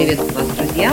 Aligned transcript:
приветствую 0.00 0.32
вас, 0.32 0.56
друзья. 0.56 0.92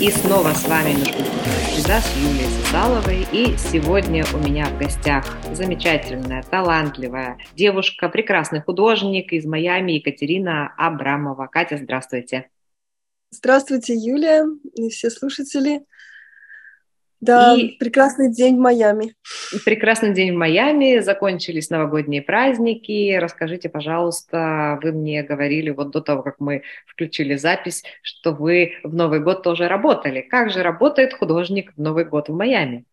И 0.00 0.08
снова 0.08 0.50
с 0.50 0.68
вами 0.68 0.92
«Межкультурная 0.92 1.66
среда» 1.74 2.00
с 2.00 2.16
Юлией 2.16 2.48
Сусаловой. 2.48 3.26
И 3.32 3.56
сегодня 3.58 4.24
у 4.32 4.38
меня 4.38 4.66
в 4.66 4.78
гостях 4.78 5.24
замечательная, 5.52 6.44
талантливая 6.44 7.38
девушка, 7.56 8.08
прекрасный 8.08 8.62
художник 8.62 9.32
из 9.32 9.46
Майами 9.46 9.92
Екатерина 9.92 10.72
Абрамова. 10.76 11.48
Катя, 11.48 11.76
здравствуйте. 11.76 12.48
Здравствуйте, 13.30 13.94
Юлия 13.94 14.44
и 14.74 14.90
все 14.90 15.10
слушатели. 15.10 15.80
Да, 17.20 17.54
и 17.54 17.76
прекрасный 17.78 18.30
день 18.30 18.56
в 18.56 18.60
Майами. 18.60 19.14
Прекрасный 19.64 20.12
день 20.12 20.34
в 20.34 20.36
Майами, 20.36 21.00
закончились 21.00 21.70
новогодние 21.70 22.22
праздники. 22.22 23.16
Расскажите, 23.16 23.68
пожалуйста, 23.68 24.78
вы 24.82 24.92
мне 24.92 25.22
говорили 25.22 25.70
вот 25.70 25.90
до 25.90 26.00
того, 26.00 26.22
как 26.22 26.36
мы 26.38 26.62
включили 26.86 27.36
запись, 27.36 27.82
что 28.02 28.32
вы 28.32 28.74
в 28.82 28.94
Новый 28.94 29.20
год 29.20 29.42
тоже 29.42 29.66
работали. 29.66 30.20
Как 30.20 30.50
же 30.50 30.62
работает 30.62 31.14
художник 31.14 31.72
в 31.74 31.80
Новый 31.80 32.04
год 32.04 32.28
в 32.28 32.34
Майами? 32.34 32.84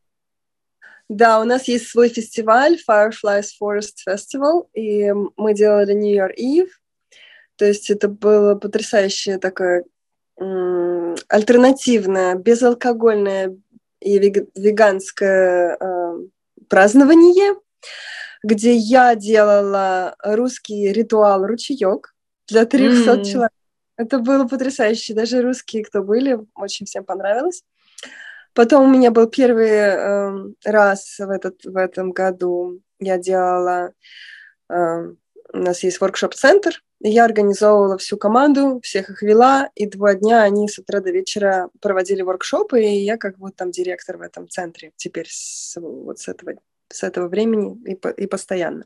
Да, 1.10 1.42
у 1.42 1.44
нас 1.44 1.68
есть 1.68 1.88
свой 1.88 2.10
фестиваль 2.10 2.78
Fireflies 2.90 3.50
Forest 3.62 4.08
Festival, 4.08 4.68
и 4.74 5.12
мы 5.36 5.54
делали 5.54 5.94
New 5.94 6.16
Year 6.16 6.32
Eve. 6.40 6.70
То 7.58 7.66
есть 7.66 7.90
это 7.90 8.08
было 8.08 8.56
потрясающее 8.56 9.38
такое 9.38 9.84
альтернативное, 11.28 12.36
безалкогольное, 12.36 13.56
и 14.04 14.20
веганское 14.56 15.78
э, 15.80 16.14
празднование, 16.70 17.56
где 18.44 18.76
я 18.76 19.16
делала 19.16 20.16
русский 20.24 20.92
ритуал 20.92 21.46
ручеек 21.46 22.14
для 22.48 22.66
300 22.66 23.12
mm. 23.12 23.24
человек. 23.24 23.52
Это 23.96 24.20
было 24.20 24.48
потрясающе. 24.48 25.14
Даже 25.14 25.42
русские, 25.42 25.86
кто 25.86 26.04
были, 26.04 26.40
очень 26.56 26.86
всем 26.86 27.06
понравилось. 27.06 27.64
Потом 28.54 28.84
у 28.84 28.94
меня 28.94 29.12
был 29.12 29.28
первый 29.28 29.70
э, 29.70 30.32
раз 30.66 31.18
в, 31.20 31.30
этот, 31.30 31.64
в 31.64 31.78
этом 31.78 32.12
году. 32.12 32.82
Я 33.00 33.18
делала... 33.18 33.94
Э, 34.70 35.12
у 35.54 35.58
нас 35.58 35.84
есть 35.84 36.02
воркшоп-центр, 36.02 36.82
я 37.10 37.26
организовывала 37.26 37.98
всю 37.98 38.18
команду, 38.18 38.80
всех 38.82 39.10
их 39.10 39.22
вела, 39.22 39.70
и 39.76 39.86
два 39.86 40.16
дня 40.16 40.42
они 40.42 40.70
с 40.70 40.80
утра 40.80 41.02
до 41.02 41.12
вечера 41.12 41.70
проводили 41.82 42.22
воркшопы, 42.22 42.82
и 42.82 43.04
я 43.04 43.18
как 43.18 43.38
вот 43.40 43.56
там 43.58 43.72
директор 43.72 44.18
в 44.18 44.22
этом 44.22 44.48
центре 44.48 44.94
теперь 44.96 45.28
с, 45.30 45.76
вот 45.80 46.20
с 46.20 46.30
этого 46.30 46.54
с 46.90 47.02
этого 47.02 47.28
времени 47.28 47.76
и, 47.86 47.96
по, 47.96 48.10
и 48.10 48.28
постоянно. 48.28 48.86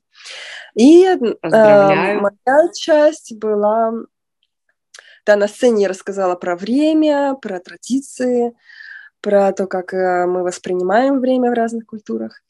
И 0.76 1.04
э, 1.04 1.18
моя 1.42 2.70
часть 2.74 3.36
была, 3.36 3.92
да, 5.26 5.36
на 5.36 5.48
сцене 5.50 5.84
я 5.84 5.90
рассказала 5.90 6.36
про 6.36 6.56
время, 6.56 7.36
про 7.42 7.60
традиции, 7.60 8.54
про 9.20 9.52
то, 9.52 9.68
как 9.68 9.94
э, 9.94 10.26
мы 10.26 10.44
воспринимаем 10.44 11.20
время 11.20 11.52
в 11.52 11.56
разных 11.56 11.86
культурах. 11.86 12.42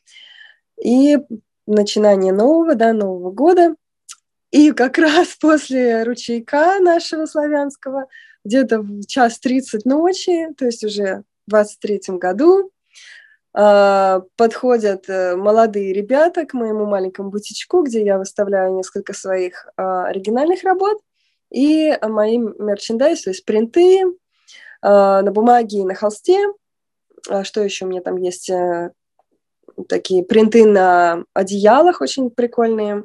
И 0.79 1.17
начинание 1.65 2.33
нового, 2.33 2.75
да, 2.75 2.93
Нового 2.93 3.31
года– 3.31 3.75
и 4.51 4.71
как 4.71 4.97
раз 4.97 5.35
после 5.39 6.03
ручейка 6.03 6.79
нашего 6.79 7.25
славянского, 7.25 8.07
где-то 8.43 8.79
в 8.79 9.05
час 9.05 9.39
тридцать 9.39 9.85
ночи, 9.85 10.47
то 10.57 10.65
есть 10.65 10.83
уже 10.83 11.23
в 11.47 11.51
23 11.51 12.17
году, 12.17 12.71
а, 13.53 14.21
подходят 14.35 15.09
э, 15.09 15.35
молодые 15.35 15.91
ребята 15.91 16.45
к 16.45 16.53
моему 16.53 16.85
маленькому 16.85 17.31
бутичку, 17.31 17.81
где 17.81 18.05
я 18.05 18.19
выставляю 18.19 18.75
несколько 18.75 19.13
своих 19.13 19.67
а, 19.77 20.05
оригинальных 20.05 20.63
работ, 20.63 20.99
и 21.51 21.97
мои 22.01 22.37
мерчендайз, 22.37 23.23
то 23.23 23.31
есть 23.31 23.45
принты 23.45 24.03
а, 24.81 25.21
на 25.21 25.31
бумаге 25.31 25.79
и 25.79 25.85
на 25.85 25.95
холсте. 25.95 26.45
Что 27.43 27.63
еще 27.63 27.85
у 27.85 27.87
меня 27.87 28.01
там 28.01 28.17
есть? 28.17 28.49
Э, 28.49 28.91
такие 29.89 30.23
принты 30.23 30.65
на 30.65 31.23
одеялах 31.33 32.01
очень 32.01 32.29
прикольные. 32.29 33.03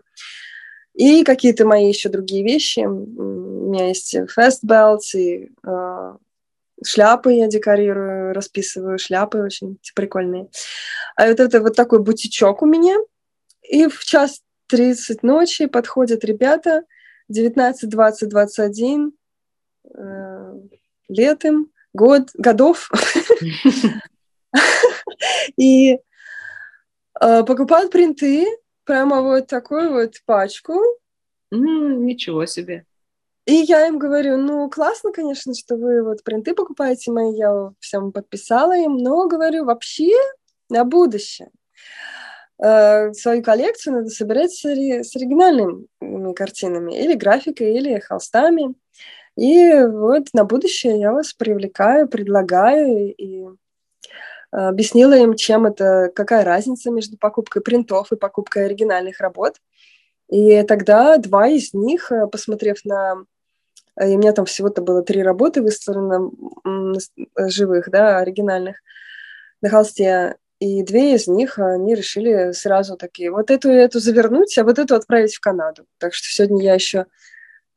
И 0.94 1.24
какие-то 1.24 1.66
мои 1.66 1.88
еще 1.88 2.08
другие 2.08 2.44
вещи. 2.44 2.80
У 2.80 3.70
меня 3.70 3.88
есть 3.88 4.14
фестбелт 4.28 5.02
и 5.14 5.50
э, 5.66 6.12
шляпы 6.84 7.32
я 7.32 7.48
декорирую, 7.48 8.34
расписываю 8.34 8.98
шляпы 8.98 9.38
очень 9.38 9.78
прикольные. 9.94 10.48
А 11.16 11.28
вот 11.28 11.40
это 11.40 11.60
вот 11.60 11.74
такой 11.76 12.00
бутичок 12.00 12.62
у 12.62 12.66
меня. 12.66 12.96
И 13.62 13.86
в 13.86 14.04
час 14.04 14.42
30 14.68 15.22
ночи 15.22 15.66
подходят 15.66 16.24
ребята 16.24 16.82
19, 17.28 17.88
20, 17.88 18.28
21 18.28 19.12
э, 19.94 20.54
лет 21.08 21.44
им, 21.44 21.70
год, 21.94 22.30
годов. 22.34 22.90
И 25.56 25.98
э, 27.20 27.44
покупают 27.44 27.90
принты, 27.90 28.46
прямо 28.84 29.22
вот 29.22 29.46
такую 29.46 29.92
вот 29.92 30.14
пачку. 30.24 30.74
Mm, 31.52 31.96
ничего 31.98 32.46
себе. 32.46 32.86
И 33.44 33.54
я 33.54 33.88
им 33.88 33.98
говорю, 33.98 34.36
ну, 34.36 34.70
классно, 34.70 35.12
конечно, 35.12 35.52
что 35.54 35.76
вы 35.76 36.04
вот 36.04 36.22
принты 36.22 36.54
покупаете 36.54 37.10
мои, 37.10 37.34
я 37.34 37.72
всем 37.80 38.12
подписала 38.12 38.76
им, 38.76 38.96
но, 38.98 39.26
говорю, 39.26 39.64
вообще 39.64 40.12
на 40.68 40.84
будущее 40.84 41.50
э, 42.62 43.12
свою 43.12 43.42
коллекцию 43.42 43.96
надо 43.96 44.10
собирать 44.10 44.52
с, 44.52 44.64
с 44.64 45.16
оригинальными 45.16 46.32
картинами, 46.34 46.96
или 46.96 47.14
графикой, 47.14 47.74
или 47.74 47.98
холстами. 47.98 48.74
И 49.36 49.72
вот 49.86 50.28
на 50.34 50.44
будущее 50.44 51.00
я 51.00 51.12
вас 51.12 51.32
привлекаю, 51.32 52.06
предлагаю, 52.06 53.12
и 53.14 53.46
объяснила 54.52 55.14
им, 55.14 55.34
чем 55.34 55.66
это, 55.66 56.10
какая 56.14 56.44
разница 56.44 56.90
между 56.90 57.16
покупкой 57.16 57.62
принтов 57.62 58.12
и 58.12 58.16
покупкой 58.16 58.66
оригинальных 58.66 59.20
работ. 59.20 59.56
И 60.28 60.62
тогда 60.62 61.16
два 61.16 61.48
из 61.48 61.74
них, 61.74 62.12
э, 62.12 62.26
посмотрев 62.26 62.84
на... 62.84 63.24
Э, 63.98 64.10
и 64.10 64.14
у 64.14 64.18
меня 64.18 64.32
там 64.32 64.44
всего-то 64.44 64.82
было 64.82 65.02
три 65.02 65.22
работы 65.22 65.62
выставлено 65.62 66.30
живых, 67.38 67.90
да, 67.90 68.18
оригинальных, 68.18 68.76
на 69.62 69.70
холсте. 69.70 70.36
И 70.58 70.82
две 70.84 71.14
из 71.14 71.26
них 71.26 71.58
они 71.58 71.94
решили 71.94 72.52
сразу 72.52 72.96
такие, 72.96 73.30
вот 73.30 73.50
эту 73.50 73.70
и 73.70 73.74
эту 73.74 74.00
завернуть, 74.00 74.56
а 74.58 74.64
вот 74.64 74.78
эту 74.78 74.94
отправить 74.94 75.34
в 75.34 75.40
Канаду. 75.40 75.86
Так 75.98 76.14
что 76.14 76.28
сегодня 76.28 76.62
я 76.62 76.74
еще 76.74 77.06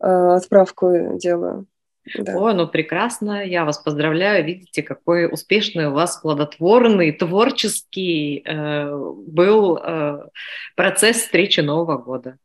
э, 0.02 0.08
отправку 0.08 1.18
делаю. 1.18 1.68
Да. 2.14 2.38
О, 2.38 2.54
ну 2.54 2.68
прекрасно, 2.68 3.44
я 3.44 3.66
вас 3.66 3.80
поздравляю. 3.80 4.46
Видите, 4.46 4.84
какой 4.84 5.32
успешный 5.32 5.88
у 5.88 5.92
вас 5.92 6.18
плодотворный, 6.18 7.12
творческий 7.12 8.44
э, 8.46 8.96
был 8.96 9.78
э, 9.78 10.28
процесс 10.76 11.18
встречи 11.18 11.62
Нового 11.62 11.98
года. 11.98 12.38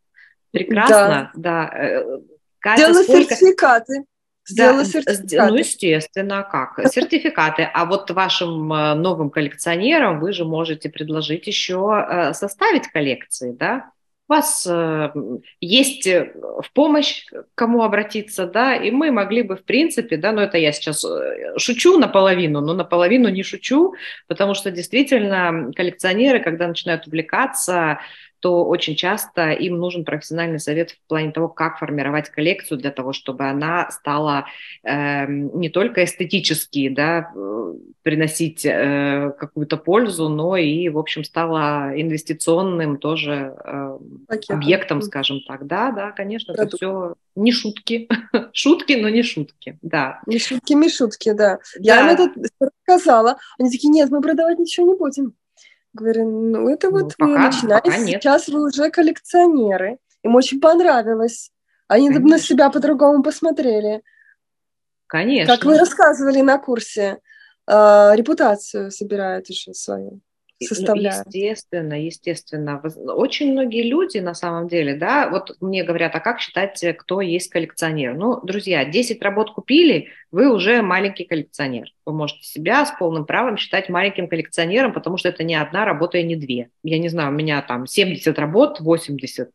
Прекрасно, 0.50 1.30
да. 1.34 1.70
да. 1.70 1.78
Э, 1.78 2.18
Катя, 2.58 2.94
сколько... 2.94 3.34
сертификаты. 3.34 4.04
Сделала 4.46 4.78
да, 4.78 4.84
сертификаты. 4.84 5.52
Ну, 5.52 5.58
естественно, 5.58 6.42
как? 6.42 6.80
Сертификаты. 6.90 7.62
А 7.62 7.84
вот 7.84 8.10
вашим 8.10 8.72
э, 8.72 8.94
новым 8.94 9.30
коллекционерам 9.30 10.20
вы 10.20 10.32
же 10.32 10.44
можете 10.44 10.88
предложить 10.88 11.46
еще 11.46 12.04
э, 12.08 12.32
составить 12.32 12.88
коллекции, 12.88 13.52
да? 13.52 13.90
У 14.30 14.32
вас 14.32 14.64
э, 14.70 15.12
есть 15.60 16.06
э, 16.06 16.32
в 16.34 16.72
помощь 16.72 17.26
кому 17.56 17.82
обратиться, 17.82 18.46
да, 18.46 18.76
и 18.76 18.92
мы 18.92 19.10
могли 19.10 19.42
бы, 19.42 19.56
в 19.56 19.64
принципе, 19.64 20.16
да, 20.16 20.30
но 20.30 20.42
это 20.42 20.56
я 20.56 20.70
сейчас 20.70 21.04
э, 21.04 21.58
шучу 21.58 21.98
наполовину, 21.98 22.60
но 22.60 22.72
наполовину 22.72 23.28
не 23.28 23.42
шучу, 23.42 23.94
потому 24.28 24.54
что 24.54 24.70
действительно 24.70 25.72
коллекционеры, 25.74 26.38
когда 26.38 26.68
начинают 26.68 27.08
увлекаться, 27.08 27.98
то 28.40 28.64
очень 28.64 28.96
часто 28.96 29.52
им 29.52 29.78
нужен 29.78 30.04
профессиональный 30.04 30.58
совет 30.58 30.92
в 30.92 31.08
плане 31.08 31.30
того, 31.30 31.48
как 31.48 31.78
формировать 31.78 32.30
коллекцию 32.30 32.78
для 32.78 32.90
того, 32.90 33.12
чтобы 33.12 33.44
она 33.44 33.90
стала 33.90 34.46
э, 34.82 35.26
не 35.28 35.68
только 35.68 36.04
эстетически 36.04 36.88
да, 36.88 37.30
э, 37.34 37.74
приносить 38.02 38.64
э, 38.64 39.32
какую-то 39.38 39.76
пользу, 39.76 40.28
но 40.28 40.56
и, 40.56 40.88
в 40.88 40.98
общем, 40.98 41.22
стала 41.22 41.92
инвестиционным 41.94 42.96
тоже 42.96 43.54
э, 43.62 43.98
объектом, 44.48 45.02
скажем 45.02 45.40
так. 45.46 45.66
Да, 45.66 45.90
да, 45.92 46.10
конечно, 46.12 46.54
Продукт. 46.54 46.74
это 46.74 46.76
все 46.76 47.14
не 47.36 47.52
шутки. 47.52 48.08
шутки, 48.52 48.94
но 48.94 49.08
не 49.10 49.22
шутки, 49.22 49.78
да. 49.82 50.20
Не 50.26 50.38
шутки, 50.38 50.72
не 50.72 50.88
шутки, 50.88 51.32
да. 51.32 51.56
да. 51.56 51.58
Я 51.78 52.00
им 52.00 52.08
это 52.08 52.32
сказала. 52.84 53.36
Они 53.58 53.70
такие, 53.70 53.90
нет, 53.90 54.10
мы 54.10 54.20
продавать 54.22 54.58
ничего 54.58 54.86
не 54.86 54.98
будем. 54.98 55.34
Говорю, 55.92 56.30
ну 56.30 56.68
это 56.68 56.88
ну, 56.88 57.00
вот 57.00 57.16
пока, 57.16 57.30
вы 57.30 57.38
начинаете, 57.38 57.90
сейчас 58.06 58.48
вы 58.48 58.66
уже 58.66 58.90
коллекционеры. 58.90 59.98
Им 60.22 60.36
очень 60.36 60.60
понравилось. 60.60 61.50
Они 61.88 62.08
Конечно. 62.08 62.28
на 62.28 62.38
себя 62.38 62.70
по-другому 62.70 63.22
посмотрели. 63.22 64.02
Конечно. 65.06 65.56
Как 65.56 65.64
вы 65.64 65.76
рассказывали 65.76 66.40
на 66.40 66.58
курсе, 66.58 67.18
э, 67.66 68.10
репутацию 68.14 68.92
собирают 68.92 69.48
еще 69.48 69.74
свою. 69.74 70.20
Составляют. 70.60 71.26
Ну, 71.26 71.32
естественно, 71.32 72.04
естественно. 72.04 72.80
Очень 73.14 73.52
многие 73.52 73.82
люди 73.82 74.18
на 74.18 74.34
самом 74.34 74.68
деле, 74.68 74.94
да, 74.94 75.28
вот 75.28 75.56
мне 75.60 75.84
говорят, 75.84 76.14
а 76.14 76.20
как 76.20 76.40
считать, 76.40 76.84
кто 76.98 77.20
есть 77.20 77.50
коллекционер? 77.50 78.14
Ну, 78.14 78.40
друзья, 78.42 78.84
10 78.84 79.22
работ 79.22 79.52
купили, 79.52 80.08
вы 80.30 80.52
уже 80.52 80.82
маленький 80.82 81.24
коллекционер. 81.24 81.92
Вы 82.04 82.12
можете 82.12 82.42
себя 82.42 82.84
с 82.84 82.92
полным 82.98 83.24
правом 83.24 83.56
считать 83.56 83.88
маленьким 83.88 84.28
коллекционером, 84.28 84.92
потому 84.92 85.16
что 85.16 85.28
это 85.28 85.44
не 85.44 85.54
одна 85.54 85.84
работа 85.84 86.18
и 86.18 86.22
не 86.22 86.36
две. 86.36 86.70
Я 86.82 86.98
не 86.98 87.08
знаю, 87.08 87.30
у 87.30 87.34
меня 87.34 87.62
там 87.62 87.86
70 87.86 88.38
работ, 88.38 88.80
80 88.80 89.50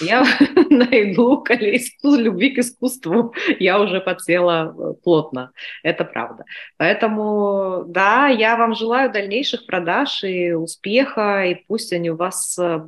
я 0.00 0.24
на 0.70 0.84
иглу 0.84 1.44
искусств, 1.44 2.20
любви 2.20 2.50
к 2.50 2.58
искусству 2.58 3.34
я 3.58 3.80
уже 3.80 4.00
подсела 4.00 4.74
э, 4.76 4.94
плотно. 5.02 5.52
Это 5.82 6.04
правда. 6.04 6.44
Поэтому, 6.76 7.84
да, 7.86 8.28
я 8.28 8.56
вам 8.56 8.74
желаю 8.74 9.12
дальнейших 9.12 9.66
продаж 9.66 10.24
и 10.24 10.52
успеха, 10.52 11.44
и 11.44 11.54
пусть 11.66 11.92
они 11.92 12.10
у 12.10 12.16
вас 12.16 12.58
э, 12.58 12.80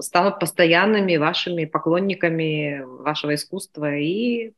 станут 0.00 0.38
постоянными 0.38 1.16
вашими 1.16 1.64
поклонниками 1.64 2.82
вашего 2.84 3.34
искусства 3.34 3.96
и 3.96 4.52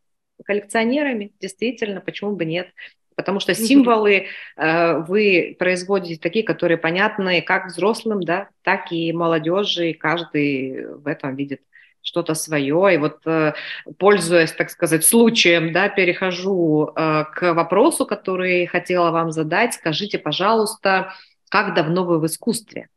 коллекционерами. 0.45 1.33
Действительно, 1.41 2.01
почему 2.01 2.37
бы 2.37 2.45
нет? 2.45 2.69
Потому 3.17 3.41
что 3.41 3.55
символы 3.55 4.27
э, 4.57 4.99
вы 5.09 5.57
производите 5.59 6.21
такие, 6.21 6.45
которые 6.45 6.77
понятны 6.77 7.41
как 7.41 7.69
взрослым, 7.69 8.23
да, 8.23 8.51
так 8.63 8.93
и 8.93 9.13
молодежи, 9.13 9.91
и 9.91 9.95
каждый 9.95 10.87
в 10.87 11.07
этом 11.07 11.35
видит 11.35 11.63
что-то 12.07 12.35
свое. 12.35 12.95
И 12.95 12.99
вот, 12.99 13.19
э, 13.27 13.53
пользуясь, 13.99 14.53
так 14.53 14.71
сказать, 14.71 15.05
случаем, 15.05 15.73
да, 15.73 15.89
перехожу 15.89 16.93
э, 16.95 17.25
к 17.35 17.53
вопросу, 17.53 18.07
который 18.07 18.67
хотела 18.67 19.11
вам 19.11 19.33
задать. 19.33 19.75
Скажите, 19.75 20.19
пожалуйста, 20.19 21.13
как 21.51 21.75
давно 21.75 22.05
вы 22.05 22.21
в 22.21 22.27
искусстве? 22.27 22.89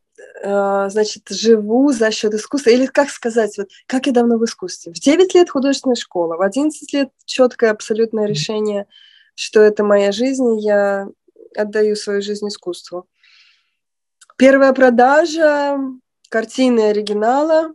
Э, 0.44 0.90
значит, 0.90 1.24
живу 1.30 1.92
за 1.92 2.12
счет 2.12 2.36
искусства. 2.36 2.70
Или 2.70 2.86
как 2.86 3.10
сказать, 3.10 3.58
вот, 3.58 3.70
как 3.88 4.06
я 4.06 4.14
давно 4.14 4.38
в 4.38 4.46
искусстве? 4.46 4.94
В 4.94 5.00
9 5.00 5.34
лет 5.34 5.50
художественная 5.50 5.96
школа, 5.96 6.38
в 6.38 6.42
11 6.42 6.94
лет 6.94 7.10
четкое 7.26 7.72
абсолютное 7.72 8.28
решение, 8.28 8.86
что 9.34 9.60
это 9.60 9.84
моя 9.84 10.12
жизнь, 10.12 10.60
и 10.60 10.62
я 10.62 11.08
отдаю 11.56 11.96
свою 11.96 12.22
жизнь 12.22 12.48
искусству. 12.48 13.08
Первая 14.38 14.72
продажа 14.74 15.80
картины 16.30 16.90
оригинала 16.92 17.74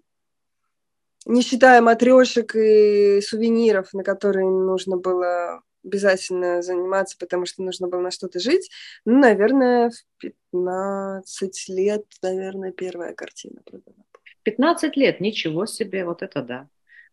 не 1.26 1.42
считая 1.42 1.80
матрешек 1.80 2.54
и 2.54 3.20
сувениров, 3.20 3.92
на 3.92 4.02
которые 4.02 4.46
нужно 4.46 4.96
было 4.96 5.62
обязательно 5.84 6.62
заниматься, 6.62 7.16
потому 7.18 7.46
что 7.46 7.62
нужно 7.62 7.88
было 7.88 8.00
на 8.00 8.10
что-то 8.10 8.40
жить. 8.40 8.70
Ну, 9.04 9.18
наверное, 9.18 9.90
в 9.90 10.26
15 10.52 11.68
лет, 11.68 12.04
наверное, 12.22 12.72
первая 12.72 13.14
картина 13.14 13.60
продана. 13.64 14.04
15 14.44 14.96
лет, 14.96 15.20
ничего 15.20 15.66
себе, 15.66 16.04
вот 16.04 16.22
это 16.22 16.42
да. 16.42 16.68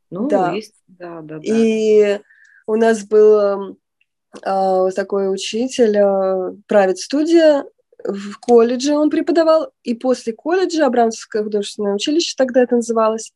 Ну, 0.09 0.27
да. 0.27 0.51
Есть, 0.51 0.75
да, 0.87 1.21
да, 1.21 1.39
да. 1.39 1.43
И 1.43 2.19
у 2.67 2.75
нас 2.75 3.03
был 3.05 3.75
э, 4.41 4.91
такой 4.95 5.33
учитель, 5.33 5.97
э, 5.97 6.53
правит 6.67 6.97
студия 6.99 7.65
в 8.03 8.37
колледже 8.39 8.93
он 8.93 9.09
преподавал, 9.09 9.71
и 9.83 9.93
после 9.93 10.33
колледжа, 10.33 10.85
Абрамовское 10.85 11.43
художественное 11.43 11.95
училище 11.95 12.33
тогда 12.37 12.61
это 12.61 12.75
называлось, 12.75 13.33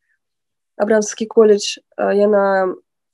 Абрамский 0.78 1.26
колледж. 1.26 1.78
Э, 1.98 2.12
я 2.14 2.28
на 2.28 2.74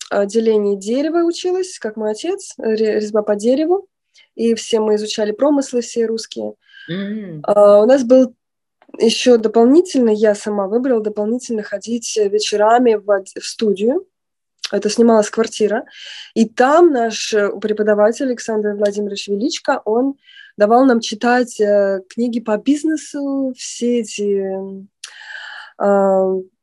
отделении 0.10 0.76
дерева 0.76 1.20
училась, 1.20 1.80
как 1.80 1.96
мой 1.96 2.12
отец, 2.12 2.54
резьба 2.58 3.22
по 3.22 3.36
дереву. 3.36 3.88
И 4.36 4.56
все 4.56 4.80
мы 4.80 4.96
изучали 4.96 5.32
промыслы 5.32 5.82
все 5.82 6.06
русские. 6.06 6.54
Mm-hmm. 6.90 7.42
у 7.46 7.86
нас 7.86 8.04
был 8.04 8.34
еще 8.98 9.38
дополнительно, 9.38 10.10
я 10.10 10.36
сама 10.36 10.68
выбрала 10.68 11.02
дополнительно 11.02 11.64
ходить 11.64 12.18
вечерами 12.18 12.96
в, 12.96 13.24
в 13.40 13.46
студию. 13.46 14.06
Это 14.72 14.90
снималась 14.90 15.30
квартира. 15.30 15.86
И 16.34 16.48
там 16.48 16.92
наш 16.92 17.34
э, 17.34 17.50
преподаватель 17.60 18.26
Александр 18.26 18.76
Владимирович 18.76 19.28
Величко, 19.28 19.82
он 19.86 20.16
давал 20.58 20.86
нам 20.86 21.02
читать 21.02 21.60
э, 21.60 22.02
книги 22.10 22.40
по 22.40 22.58
бизнесу, 22.58 23.54
все 23.58 24.00
эти 24.00 24.88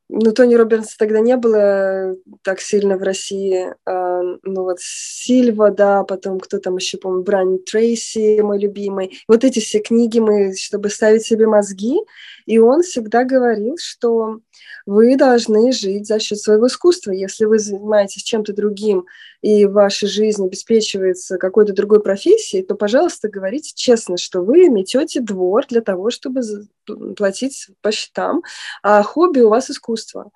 ну, 0.08 0.32
Тони 0.32 0.54
Робертса 0.54 0.96
тогда 0.98 1.20
не 1.20 1.36
было 1.36 2.16
так 2.42 2.60
сильно 2.60 2.96
в 2.96 3.02
России. 3.02 3.74
А, 3.84 4.22
ну, 4.42 4.62
вот 4.62 4.78
Сильва, 4.80 5.70
да, 5.70 6.02
потом 6.04 6.40
кто 6.40 6.58
там 6.58 6.76
еще, 6.76 6.96
помню, 6.96 7.22
Брайан 7.22 7.58
Трейси, 7.58 8.40
мой 8.40 8.58
любимый. 8.58 9.20
Вот 9.28 9.44
эти 9.44 9.58
все 9.60 9.80
книги 9.80 10.18
мы, 10.18 10.54
чтобы 10.56 10.88
ставить 10.88 11.24
себе 11.24 11.46
мозги. 11.46 11.98
И 12.48 12.58
он 12.58 12.80
всегда 12.80 13.24
говорил, 13.24 13.76
что 13.78 14.40
вы 14.86 15.16
должны 15.16 15.70
жить 15.70 16.06
за 16.06 16.18
счет 16.18 16.38
своего 16.38 16.68
искусства. 16.68 17.10
Если 17.10 17.44
вы 17.44 17.58
занимаетесь 17.58 18.22
чем-то 18.22 18.54
другим, 18.54 19.04
и 19.42 19.66
ваша 19.66 20.06
жизнь 20.06 20.46
обеспечивается 20.46 21.36
какой-то 21.36 21.74
другой 21.74 22.02
профессией, 22.02 22.62
то, 22.62 22.74
пожалуйста, 22.74 23.28
говорите 23.28 23.72
честно, 23.74 24.16
что 24.16 24.40
вы 24.40 24.70
метете 24.70 25.20
двор 25.20 25.66
для 25.68 25.82
того, 25.82 26.08
чтобы 26.08 26.40
платить 27.18 27.68
по 27.82 27.92
счетам, 27.92 28.42
а 28.82 29.02
хобби 29.02 29.40
у 29.40 29.50
вас 29.50 29.70
искусство. 29.70 30.30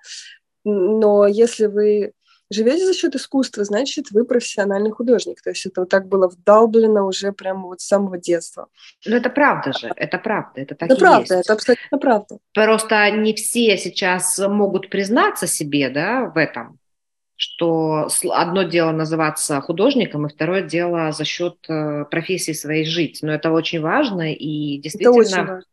Но 0.63 1.25
если 1.25 1.65
вы 1.65 2.13
живете 2.53 2.85
за 2.85 2.93
счет 2.93 3.15
искусства, 3.15 3.63
значит, 3.63 4.11
вы 4.11 4.25
профессиональный 4.25 4.91
художник. 4.91 5.41
То 5.41 5.49
есть 5.49 5.65
это 5.65 5.81
вот 5.81 5.89
так 5.89 6.07
было 6.07 6.27
вдалблено 6.27 7.05
уже 7.05 7.31
прямо 7.31 7.67
вот 7.67 7.81
с 7.81 7.87
самого 7.87 8.17
детства. 8.17 8.67
Ну, 9.05 9.15
это 9.15 9.29
правда 9.29 9.73
же, 9.73 9.91
это 9.95 10.17
правда, 10.17 10.61
это 10.61 10.75
так 10.75 10.89
это 10.89 10.99
правда, 10.99 11.35
есть. 11.35 11.45
это 11.45 11.53
абсолютно 11.53 11.97
правда. 11.97 12.37
Просто 12.53 13.11
не 13.11 13.33
все 13.33 13.77
сейчас 13.77 14.39
могут 14.39 14.89
признаться 14.89 15.47
себе, 15.47 15.89
да, 15.89 16.25
в 16.25 16.37
этом, 16.37 16.79
что 17.35 18.07
одно 18.31 18.63
дело 18.63 18.91
называться 18.91 19.59
художником, 19.61 20.25
и 20.25 20.29
второе 20.29 20.61
дело 20.61 21.11
за 21.11 21.25
счет 21.25 21.57
э, 21.67 22.05
профессии 22.05 22.53
своей 22.53 22.85
жить. 22.85 23.19
Но 23.21 23.33
это 23.33 23.51
очень 23.51 23.81
важно, 23.81 24.33
и 24.33 24.77
действительно, 24.77 25.63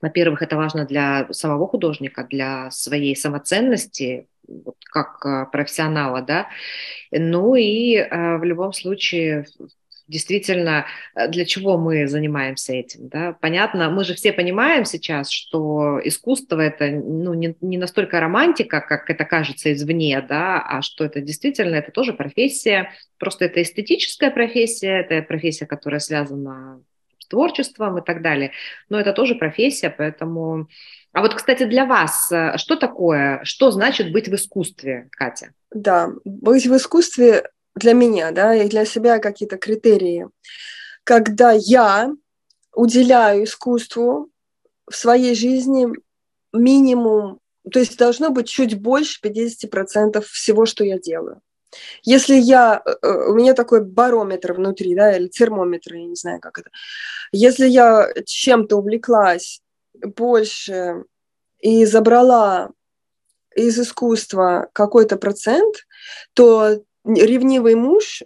во-первых, 0.00 0.42
это 0.42 0.56
важно 0.56 0.86
для 0.86 1.26
самого 1.32 1.66
художника, 1.66 2.24
для 2.24 2.70
своей 2.70 3.16
самоценности, 3.16 4.28
вот 4.48 4.76
как 4.90 5.24
э, 5.24 5.46
профессионала, 5.52 6.22
да. 6.22 6.48
Ну 7.12 7.54
и 7.54 7.96
э, 7.96 8.38
в 8.38 8.44
любом 8.44 8.72
случае 8.72 9.44
действительно, 10.08 10.86
э, 11.14 11.28
для 11.28 11.44
чего 11.44 11.78
мы 11.78 12.08
занимаемся 12.08 12.72
этим, 12.72 13.08
да, 13.08 13.36
понятно, 13.40 13.90
мы 13.90 14.04
же 14.04 14.14
все 14.14 14.32
понимаем 14.32 14.84
сейчас, 14.84 15.30
что 15.30 16.00
искусство 16.02 16.60
это, 16.60 16.88
ну, 16.88 17.34
не, 17.34 17.54
не 17.60 17.76
настолько 17.76 18.18
романтика, 18.18 18.80
как 18.80 19.08
это 19.10 19.24
кажется 19.24 19.72
извне, 19.72 20.20
да, 20.26 20.60
а 20.62 20.82
что 20.82 21.04
это 21.04 21.20
действительно, 21.20 21.76
это 21.76 21.92
тоже 21.92 22.14
профессия, 22.14 22.90
просто 23.18 23.44
это 23.44 23.62
эстетическая 23.62 24.30
профессия, 24.30 25.00
это 25.00 25.22
профессия, 25.22 25.66
которая 25.66 26.00
связана 26.00 26.82
творчеством 27.28 27.98
и 27.98 28.04
так 28.04 28.22
далее, 28.22 28.52
но 28.88 28.98
это 28.98 29.12
тоже 29.12 29.34
профессия, 29.34 29.90
поэтому 29.90 30.68
а 31.12 31.22
вот, 31.22 31.34
кстати, 31.34 31.64
для 31.64 31.86
вас 31.86 32.30
э, 32.30 32.56
что 32.58 32.76
такое, 32.76 33.40
что 33.42 33.70
значит 33.70 34.12
быть 34.12 34.28
в 34.28 34.34
искусстве, 34.34 35.08
Катя? 35.10 35.52
Да, 35.72 36.10
быть 36.24 36.66
в 36.66 36.76
искусстве 36.76 37.50
для 37.74 37.92
меня, 37.92 38.30
да, 38.30 38.54
и 38.54 38.68
для 38.68 38.84
себя 38.84 39.18
какие-то 39.18 39.56
критерии. 39.56 40.28
Когда 41.04 41.52
я 41.52 42.12
уделяю 42.74 43.44
искусству 43.44 44.30
в 44.88 44.94
своей 44.94 45.34
жизни 45.34 45.88
минимум, 46.52 47.40
то 47.70 47.78
есть 47.78 47.98
должно 47.98 48.30
быть 48.30 48.48
чуть 48.48 48.80
больше 48.80 49.20
50% 49.26 50.20
всего, 50.20 50.66
что 50.66 50.84
я 50.84 50.98
делаю. 50.98 51.40
Если 52.02 52.34
я, 52.34 52.82
э, 52.84 52.90
э, 53.02 53.30
у 53.30 53.34
меня 53.34 53.54
такой 53.54 53.84
барометр 53.84 54.54
внутри, 54.54 54.94
да, 54.94 55.16
или 55.16 55.28
термометр, 55.28 55.94
я 55.94 56.06
не 56.06 56.16
знаю, 56.16 56.40
как 56.40 56.58
это. 56.58 56.70
Если 57.32 57.66
я 57.66 58.08
чем-то 58.24 58.76
увлеклась 58.76 59.60
больше 59.94 61.04
и 61.58 61.84
забрала 61.84 62.70
из 63.54 63.78
искусства 63.78 64.68
какой-то 64.72 65.16
процент, 65.16 65.86
то 66.34 66.80
ревнивый 67.04 67.74
муж, 67.74 68.22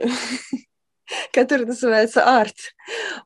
который 1.33 1.67
называется 1.67 2.25
арт, 2.25 2.57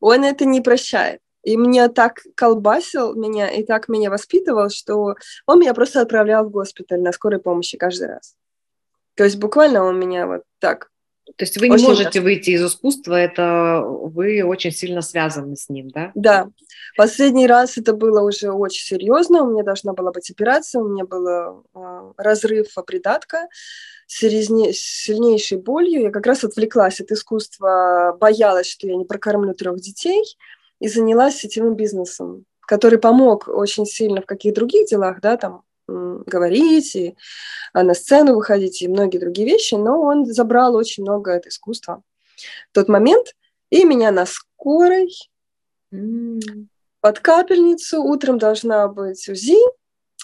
он 0.00 0.24
это 0.24 0.44
не 0.44 0.60
прощает. 0.60 1.20
И 1.42 1.56
мне 1.56 1.88
так 1.88 2.22
колбасил 2.34 3.14
меня 3.14 3.48
и 3.48 3.64
так 3.64 3.88
меня 3.88 4.10
воспитывал, 4.10 4.68
что 4.68 5.14
он 5.46 5.60
меня 5.60 5.74
просто 5.74 6.00
отправлял 6.00 6.44
в 6.44 6.50
госпиталь 6.50 7.00
на 7.00 7.12
скорой 7.12 7.40
помощи 7.40 7.76
каждый 7.76 8.08
раз. 8.08 8.34
То 9.16 9.24
есть 9.24 9.36
буквально 9.36 9.82
он 9.82 9.98
меня 9.98 10.26
вот 10.26 10.42
так 10.60 10.90
то 11.36 11.44
есть 11.44 11.58
вы 11.58 11.68
не 11.68 11.74
очень 11.74 11.88
можете 11.88 12.20
выйти 12.20 12.50
из 12.50 12.64
искусства, 12.64 13.14
это 13.14 13.82
вы 13.84 14.42
очень 14.44 14.70
сильно 14.70 15.02
связаны 15.02 15.56
с 15.56 15.68
ним, 15.68 15.90
да? 15.90 16.12
Да. 16.14 16.48
Последний 16.96 17.48
раз 17.48 17.76
это 17.76 17.92
было 17.92 18.22
уже 18.22 18.52
очень 18.52 18.84
серьезно. 18.84 19.42
У 19.42 19.50
меня 19.50 19.64
должна 19.64 19.92
была 19.92 20.12
быть 20.12 20.30
операция, 20.30 20.80
у 20.80 20.88
меня 20.88 21.04
был 21.04 21.26
э, 21.26 22.12
разрыв 22.16 22.68
придатка 22.86 23.48
с 24.06 24.20
сильнейшей 24.20 25.58
болью. 25.58 26.02
Я 26.02 26.10
как 26.10 26.26
раз 26.26 26.44
отвлеклась 26.44 27.00
от 27.00 27.10
искусства, 27.10 28.16
боялась, 28.18 28.70
что 28.70 28.86
я 28.86 28.96
не 28.96 29.04
прокормлю 29.04 29.52
трех 29.52 29.80
детей, 29.80 30.22
и 30.78 30.88
занялась 30.88 31.36
сетевым 31.36 31.74
бизнесом 31.74 32.44
который 32.66 32.98
помог 32.98 33.48
очень 33.48 33.86
сильно 33.86 34.20
в 34.20 34.26
каких 34.26 34.52
других 34.52 34.88
делах, 34.88 35.20
да, 35.20 35.36
там 35.36 35.62
говорить 35.88 36.94
и 36.96 37.16
а, 37.72 37.82
на 37.82 37.94
сцену 37.94 38.34
выходить 38.34 38.82
и 38.82 38.88
многие 38.88 39.18
другие 39.18 39.48
вещи, 39.48 39.74
но 39.74 40.00
он 40.00 40.24
забрал 40.26 40.74
очень 40.74 41.04
много 41.04 41.34
от 41.34 41.46
искусства 41.46 42.02
в 42.70 42.74
тот 42.74 42.88
момент, 42.88 43.28
и 43.70 43.84
меня 43.84 44.10
на 44.10 44.26
скорой 44.26 45.10
mm. 45.92 46.66
под 47.00 47.20
капельницу, 47.20 48.02
утром 48.02 48.38
должна 48.38 48.88
быть 48.88 49.28
УЗИ, 49.28 49.58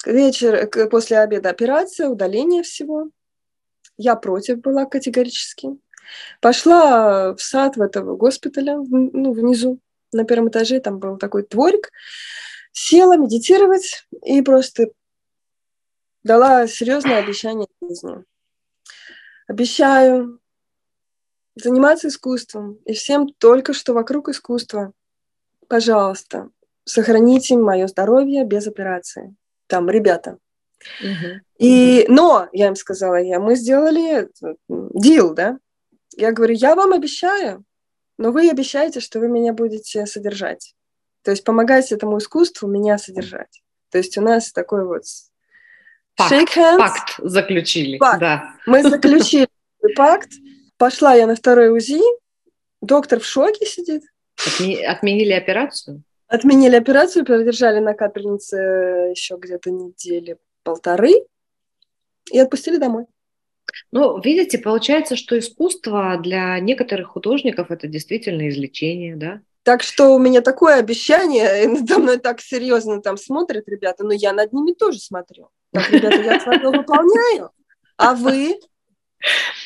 вечер, 0.05 0.69
после 0.91 1.19
обеда 1.19 1.51
операция, 1.51 2.09
удаление 2.09 2.63
всего. 2.63 3.11
Я 3.97 4.17
против 4.17 4.61
была 4.61 4.87
категорически. 4.87 5.79
Пошла 6.41 7.35
в 7.35 7.41
сад 7.41 7.77
в 7.77 7.81
этого 7.81 8.17
госпиталя, 8.17 8.77
ну, 8.77 9.33
внизу, 9.33 9.79
на 10.13 10.25
первом 10.25 10.49
этаже, 10.49 10.81
там 10.81 10.99
был 10.99 11.17
такой 11.17 11.47
дворик, 11.49 11.91
села 12.73 13.17
медитировать 13.17 14.07
и 14.25 14.43
просто 14.43 14.89
дала 16.25 16.67
серьезное 16.67 17.19
обещание 17.19 17.69
жизни. 17.81 18.25
Обещаю 19.47 20.41
заниматься 21.55 22.09
искусством 22.09 22.79
и 22.85 22.95
всем 22.95 23.29
только 23.29 23.73
что 23.73 23.93
вокруг 23.93 24.29
искусства. 24.29 24.93
Пожалуйста, 25.69 26.51
сохраните 26.85 27.57
мое 27.57 27.87
здоровье 27.87 28.45
без 28.45 28.67
операции. 28.67 29.35
Там, 29.67 29.91
ребята. 29.91 30.39
Угу. 31.01 31.41
И, 31.59 32.07
но, 32.09 32.49
я 32.53 32.69
им 32.69 32.77
сказала, 32.77 33.17
я, 33.17 33.39
мы 33.39 33.55
сделали 33.55 34.29
дил, 34.69 35.35
да? 35.35 35.59
Я 36.17 36.33
говорю, 36.33 36.55
я 36.55 36.75
вам 36.75 36.93
обещаю, 36.93 37.65
но 38.19 38.33
вы 38.33 38.51
обещаете, 38.51 39.01
что 39.01 39.21
вы 39.21 39.29
меня 39.29 39.53
будете 39.53 40.07
содержать. 40.07 40.75
То 41.23 41.31
есть 41.31 41.45
помогать 41.45 41.93
этому 41.93 42.19
искусству 42.19 42.69
меня 42.69 42.99
содержать. 42.99 43.63
То 43.91 43.99
есть 43.99 44.19
у 44.19 44.21
нас 44.21 44.53
такой 44.53 44.85
вот 44.85 45.05
Пакт, 46.17 46.33
Shake 46.33 46.57
hands. 46.57 46.79
пакт 46.79 47.15
заключили. 47.19 47.99
Пакт. 47.99 48.21
Да. 48.21 48.55
Мы 48.67 48.83
заключили 48.83 49.49
пакт. 49.97 50.31
Пошла 50.77 51.15
я 51.15 51.27
на 51.27 51.35
второй 51.35 51.71
УЗИ. 51.77 52.01
Доктор 52.81 53.21
в 53.21 53.25
шоке 53.25 53.65
сидит. 53.67 54.03
Отмени, 54.47 54.83
отменили 54.83 55.33
операцию? 55.33 56.03
Отменили 56.27 56.77
операцию, 56.77 57.25
продержали 57.25 57.79
на 57.79 57.95
капельнице 57.95 58.57
еще 59.15 59.37
где-то 59.39 59.71
недели 59.71 60.39
полторы 60.65 61.13
и 62.31 62.39
отпустили 62.39 62.79
домой. 62.79 63.07
Ну, 63.91 64.21
видите, 64.21 64.59
получается, 64.59 65.17
что 65.17 65.39
искусство 65.39 66.19
для 66.23 66.59
некоторых 66.61 67.09
художников 67.09 67.71
это 67.71 67.87
действительно 67.87 68.49
излечение, 68.49 69.17
да? 69.17 69.41
Так 69.63 69.83
что 69.83 70.15
у 70.15 70.19
меня 70.19 70.41
такое 70.41 70.77
обещание, 70.77 71.69
надо 71.69 71.99
мной 71.99 72.19
так 72.19 72.41
серьезно 72.41 73.01
там 73.01 73.17
смотрят 73.17 73.69
ребята, 73.69 74.05
но 74.05 74.13
я 74.13 74.33
над 74.33 74.53
ними 74.53 74.73
тоже 74.73 74.99
смотрю. 74.99 75.49
Так, 75.73 75.91
ребята, 75.91 76.21
я 76.23 76.41
свое 76.41 76.71
выполняю, 76.71 77.51
а 77.97 78.15
вы? 78.15 78.59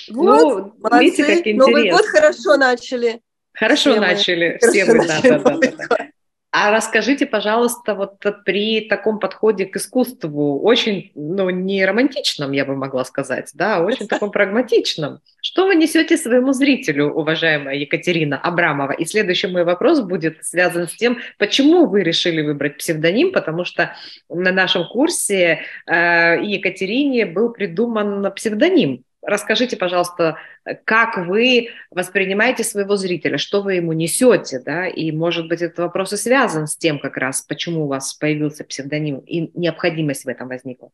Ну, 0.09 0.23
вот, 0.23 0.75
ну, 0.79 1.01
видите, 1.01 1.25
как 1.25 1.39
интересно. 1.39 1.67
Новый 1.67 1.91
год 1.91 2.07
хорошо 2.07 2.57
начали. 2.57 3.21
Хорошо 3.55 3.93
все 3.93 4.01
начали, 4.01 4.59
мы. 4.63 4.69
все 4.69 4.85
вы, 4.85 5.07
да, 5.07 5.21
да, 5.23 5.39
да, 5.39 5.87
да. 5.89 6.11
А 6.59 6.71
расскажите, 6.71 7.27
пожалуйста, 7.27 7.95
вот 7.95 8.25
при 8.47 8.81
таком 8.89 9.19
подходе 9.19 9.67
к 9.67 9.77
искусству, 9.77 10.59
очень, 10.63 11.13
ну, 11.15 11.51
не 11.51 11.85
романтичном, 11.85 12.53
я 12.53 12.65
бы 12.65 12.75
могла 12.75 13.05
сказать, 13.05 13.51
да, 13.53 13.83
очень 13.83 14.09
таком 14.09 14.31
прагматичном, 14.31 15.21
что 15.43 15.67
вы 15.67 15.75
несете 15.75 16.17
своему 16.17 16.55
зрителю, 16.55 17.13
уважаемая 17.13 17.77
Екатерина 17.77 18.39
Абрамова? 18.39 18.93
И 18.93 19.05
следующий 19.05 19.49
мой 19.49 19.65
вопрос 19.65 20.01
будет 20.01 20.47
связан 20.47 20.89
с 20.89 20.95
тем, 20.95 21.19
почему 21.37 21.85
вы 21.85 22.03
решили 22.03 22.41
выбрать 22.41 22.79
псевдоним, 22.79 23.33
потому 23.33 23.67
что 23.67 23.95
на 24.31 24.51
нашем 24.51 24.87
курсе 24.87 25.61
э, 25.87 26.43
Екатерине 26.43 27.27
был 27.27 27.53
придуман 27.53 28.33
псевдоним 28.33 29.05
расскажите, 29.27 29.77
пожалуйста, 29.77 30.39
как 30.85 31.19
вы 31.19 31.71
воспринимаете 31.91 32.65
своего 32.65 32.97
зрителя, 32.97 33.39
что 33.39 33.61
вы 33.61 33.75
ему 33.75 33.93
несете, 33.93 34.61
да, 34.61 34.87
и, 34.87 35.11
может 35.11 35.49
быть, 35.49 35.61
этот 35.61 35.79
вопрос 35.79 36.13
и 36.13 36.17
связан 36.17 36.67
с 36.67 36.77
тем 36.77 36.99
как 37.01 37.17
раз, 37.17 37.43
почему 37.43 37.85
у 37.85 37.89
вас 37.89 38.15
появился 38.15 38.65
псевдоним 38.65 39.19
и 39.19 39.51
необходимость 39.59 40.25
в 40.25 40.29
этом 40.29 40.49
возникла. 40.49 40.91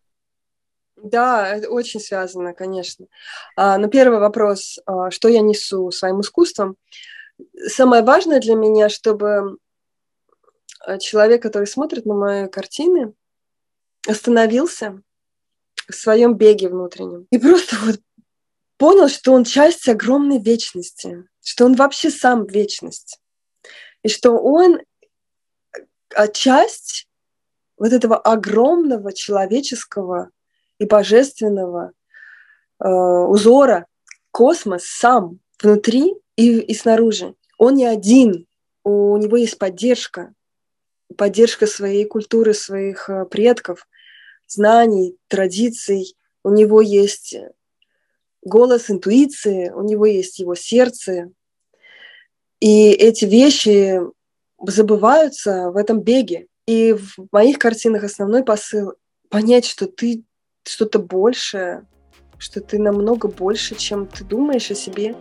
Да, 0.97 1.61
очень 1.69 2.01
связано, 2.01 2.55
конечно. 2.55 3.07
А, 3.57 3.77
но 3.77 3.89
первый 3.89 4.19
вопрос, 4.19 4.79
а, 4.87 5.11
что 5.11 5.29
я 5.29 5.41
несу 5.41 5.91
своим 5.91 6.21
искусством? 6.21 6.77
Самое 7.67 8.03
важное 8.03 8.41
для 8.41 8.55
меня, 8.55 8.89
чтобы 8.89 9.59
а, 10.81 10.99
человек, 10.99 11.43
который 11.43 11.67
смотрит 11.67 12.07
на 12.07 12.15
мои 12.15 12.49
картины, 12.49 13.15
остановился 14.09 15.03
в 15.89 15.95
своем 15.95 16.35
беге 16.35 16.69
внутреннем 16.69 17.27
и 17.31 17.39
просто 17.39 17.77
вот 17.85 18.01
понял, 18.83 19.09
что 19.09 19.33
он 19.33 19.45
часть 19.45 19.89
огромной 19.89 20.41
вечности, 20.41 21.25
что 21.41 21.67
он 21.67 21.77
вообще 21.77 22.11
сам 22.11 22.49
вечность, 22.49 23.21
и 24.03 24.09
что 24.09 24.33
он 24.33 24.81
а, 26.17 26.27
часть 26.27 27.07
вот 27.77 27.93
этого 27.93 28.17
огромного 28.17 29.12
человеческого 29.12 30.31
и 30.81 30.85
божественного 30.85 31.93
э, 32.81 32.89
узора, 32.89 33.87
космос 34.33 34.87
сам 34.87 35.39
внутри 35.62 36.17
и, 36.35 36.59
и 36.59 36.75
снаружи. 36.75 37.37
Он 37.59 37.77
не 37.77 37.87
один, 37.87 38.49
у 38.83 39.17
него 39.17 39.37
есть 39.37 39.59
поддержка, 39.59 40.35
поддержка 41.17 41.69
своей 41.69 42.05
культуры, 42.05 42.53
своих 42.53 43.09
э, 43.09 43.27
предков, 43.27 43.87
знаний, 44.49 45.17
традиций. 45.29 46.17
У 46.43 46.51
него 46.51 46.81
есть 46.81 47.37
голос 48.42 48.90
интуиции, 48.90 49.70
у 49.70 49.82
него 49.82 50.06
есть 50.06 50.38
его 50.38 50.54
сердце. 50.54 51.30
И 52.61 52.90
эти 52.90 53.25
вещи 53.25 54.00
забываются 54.64 55.70
в 55.70 55.76
этом 55.76 56.00
беге. 56.00 56.46
И 56.66 56.92
в 56.92 57.26
моих 57.32 57.58
картинах 57.58 58.04
основной 58.04 58.44
посыл— 58.44 58.94
понять, 59.30 59.66
что 59.66 59.87
ты 59.87 60.25
что-то 60.64 60.99
большее, 60.99 61.87
что 62.38 62.61
ты 62.61 62.78
намного 62.78 63.28
больше, 63.28 63.75
чем 63.75 64.06
ты 64.06 64.25
думаешь 64.25 64.70
о 64.70 64.75
себе. 64.75 65.16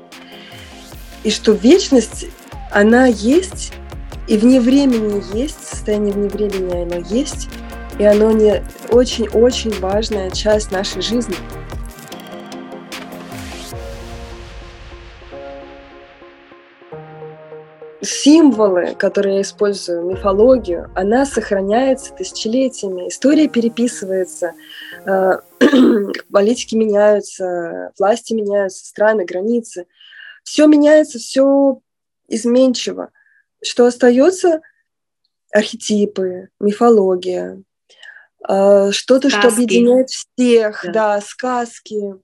И 1.24 1.32
что 1.32 1.52
вечность, 1.52 2.26
она 2.72 3.08
есть, 3.08 3.74
и 4.28 4.38
вне 4.38 4.60
времени 4.60 5.24
есть, 5.36 5.64
состояние 5.64 6.14
вне 6.14 6.30
времени 6.30 6.84
оно 6.84 7.06
есть, 7.10 7.50
и 8.00 8.04
оно 8.04 8.32
не 8.32 8.64
очень-очень 8.90 9.80
важная 9.80 10.30
часть 10.32 10.72
нашей 10.72 11.02
жизни. 11.02 11.36
Символы, 18.02 18.96
которые 18.96 19.36
я 19.36 19.42
использую, 19.42 20.04
мифологию, 20.06 20.92
она 20.96 21.26
сохраняется 21.26 22.14
тысячелетиями, 22.14 23.08
история 23.08 23.48
переписывается, 23.48 24.54
э, 25.06 25.40
политики 26.32 26.76
меняются, 26.76 27.92
власти 27.98 28.34
меняются, 28.34 28.86
страны, 28.86 29.26
границы. 29.26 29.86
Все 30.44 30.66
меняется, 30.66 31.20
все 31.20 31.80
изменчиво. 32.28 33.12
Что 33.64 33.86
остается? 33.86 34.62
Архетипы, 35.54 36.48
мифология, 36.60 37.62
э, 38.48 38.92
что-то, 38.92 39.30
что 39.30 39.50
объединяет 39.50 40.10
всех, 40.10 40.82
да, 40.86 40.92
да 40.92 41.22
сказки, 41.22 42.16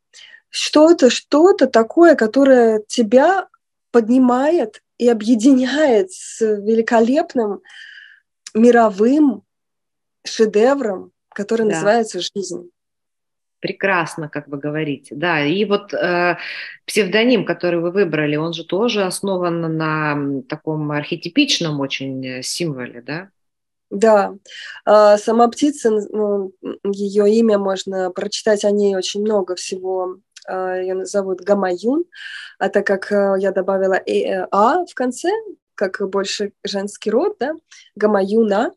что-то, 0.50 1.10
что-то 1.10 1.67
такое, 1.67 2.15
которое 2.15 2.81
тебя 2.88 3.48
поднимает 3.91 4.81
и 4.97 5.09
объединяет 5.09 6.11
с 6.11 6.41
великолепным 6.41 7.61
мировым 8.53 9.43
шедевром, 10.25 11.11
который 11.29 11.67
да. 11.67 11.75
называется 11.75 12.19
«Жизнь». 12.19 12.69
Прекрасно, 13.59 14.29
как 14.29 14.47
вы 14.47 14.57
говорите, 14.57 15.15
да. 15.15 15.43
И 15.43 15.65
вот 15.65 15.91
э, 15.93 16.37
псевдоним, 16.85 17.43
который 17.43 17.79
вы 17.79 17.89
выбрали, 17.91 18.35
он 18.35 18.53
же 18.53 18.63
тоже 18.63 19.03
основан 19.03 19.77
на 19.77 20.43
таком 20.47 20.91
архетипичном 20.91 21.79
очень 21.79 22.43
символе, 22.43 23.01
да? 23.01 23.29
Да, 23.89 24.35
а, 24.85 25.17
сама 25.17 25.47
птица, 25.47 25.89
ну, 25.89 26.51
ее 26.83 27.33
имя 27.35 27.57
можно 27.57 28.11
прочитать 28.11 28.65
о 28.65 28.71
ней 28.71 28.95
очень 28.95 29.21
много 29.21 29.55
всего 29.55 30.17
ее 30.49 31.05
зовут 31.05 31.41
Гамаюн, 31.41 32.05
а 32.59 32.69
так 32.69 32.85
как 32.87 33.11
э, 33.11 33.35
я 33.39 33.51
добавила 33.51 33.95
э, 33.95 34.47
«а» 34.51 34.85
в 34.85 34.93
конце, 34.93 35.29
как 35.75 36.01
больше 36.09 36.53
женский 36.63 37.11
род, 37.11 37.37
да, 37.39 37.53
Гамаюна, 37.95 38.73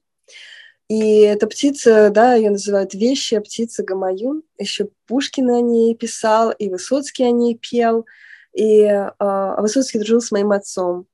и 0.91 1.21
эта 1.21 1.47
птица, 1.47 2.11
да, 2.11 2.35
ее 2.35 2.51
называют 2.51 2.95
вещи, 2.95 3.39
птица 3.39 3.85
Гамаюн. 3.85 4.43
Еще 4.59 4.89
Пушкин 5.07 5.49
о 5.51 5.61
ней 5.61 5.95
писал, 5.95 6.51
и 6.51 6.69
Высоцкий 6.69 7.23
о 7.23 7.31
ней 7.31 7.57
пел, 7.57 8.07
и 8.53 8.83
а, 8.87 9.15
а 9.19 9.61
Высоцкий 9.63 9.99
дружил 9.99 10.21
с 10.21 10.33
моим 10.33 10.51
отцом. 10.51 11.07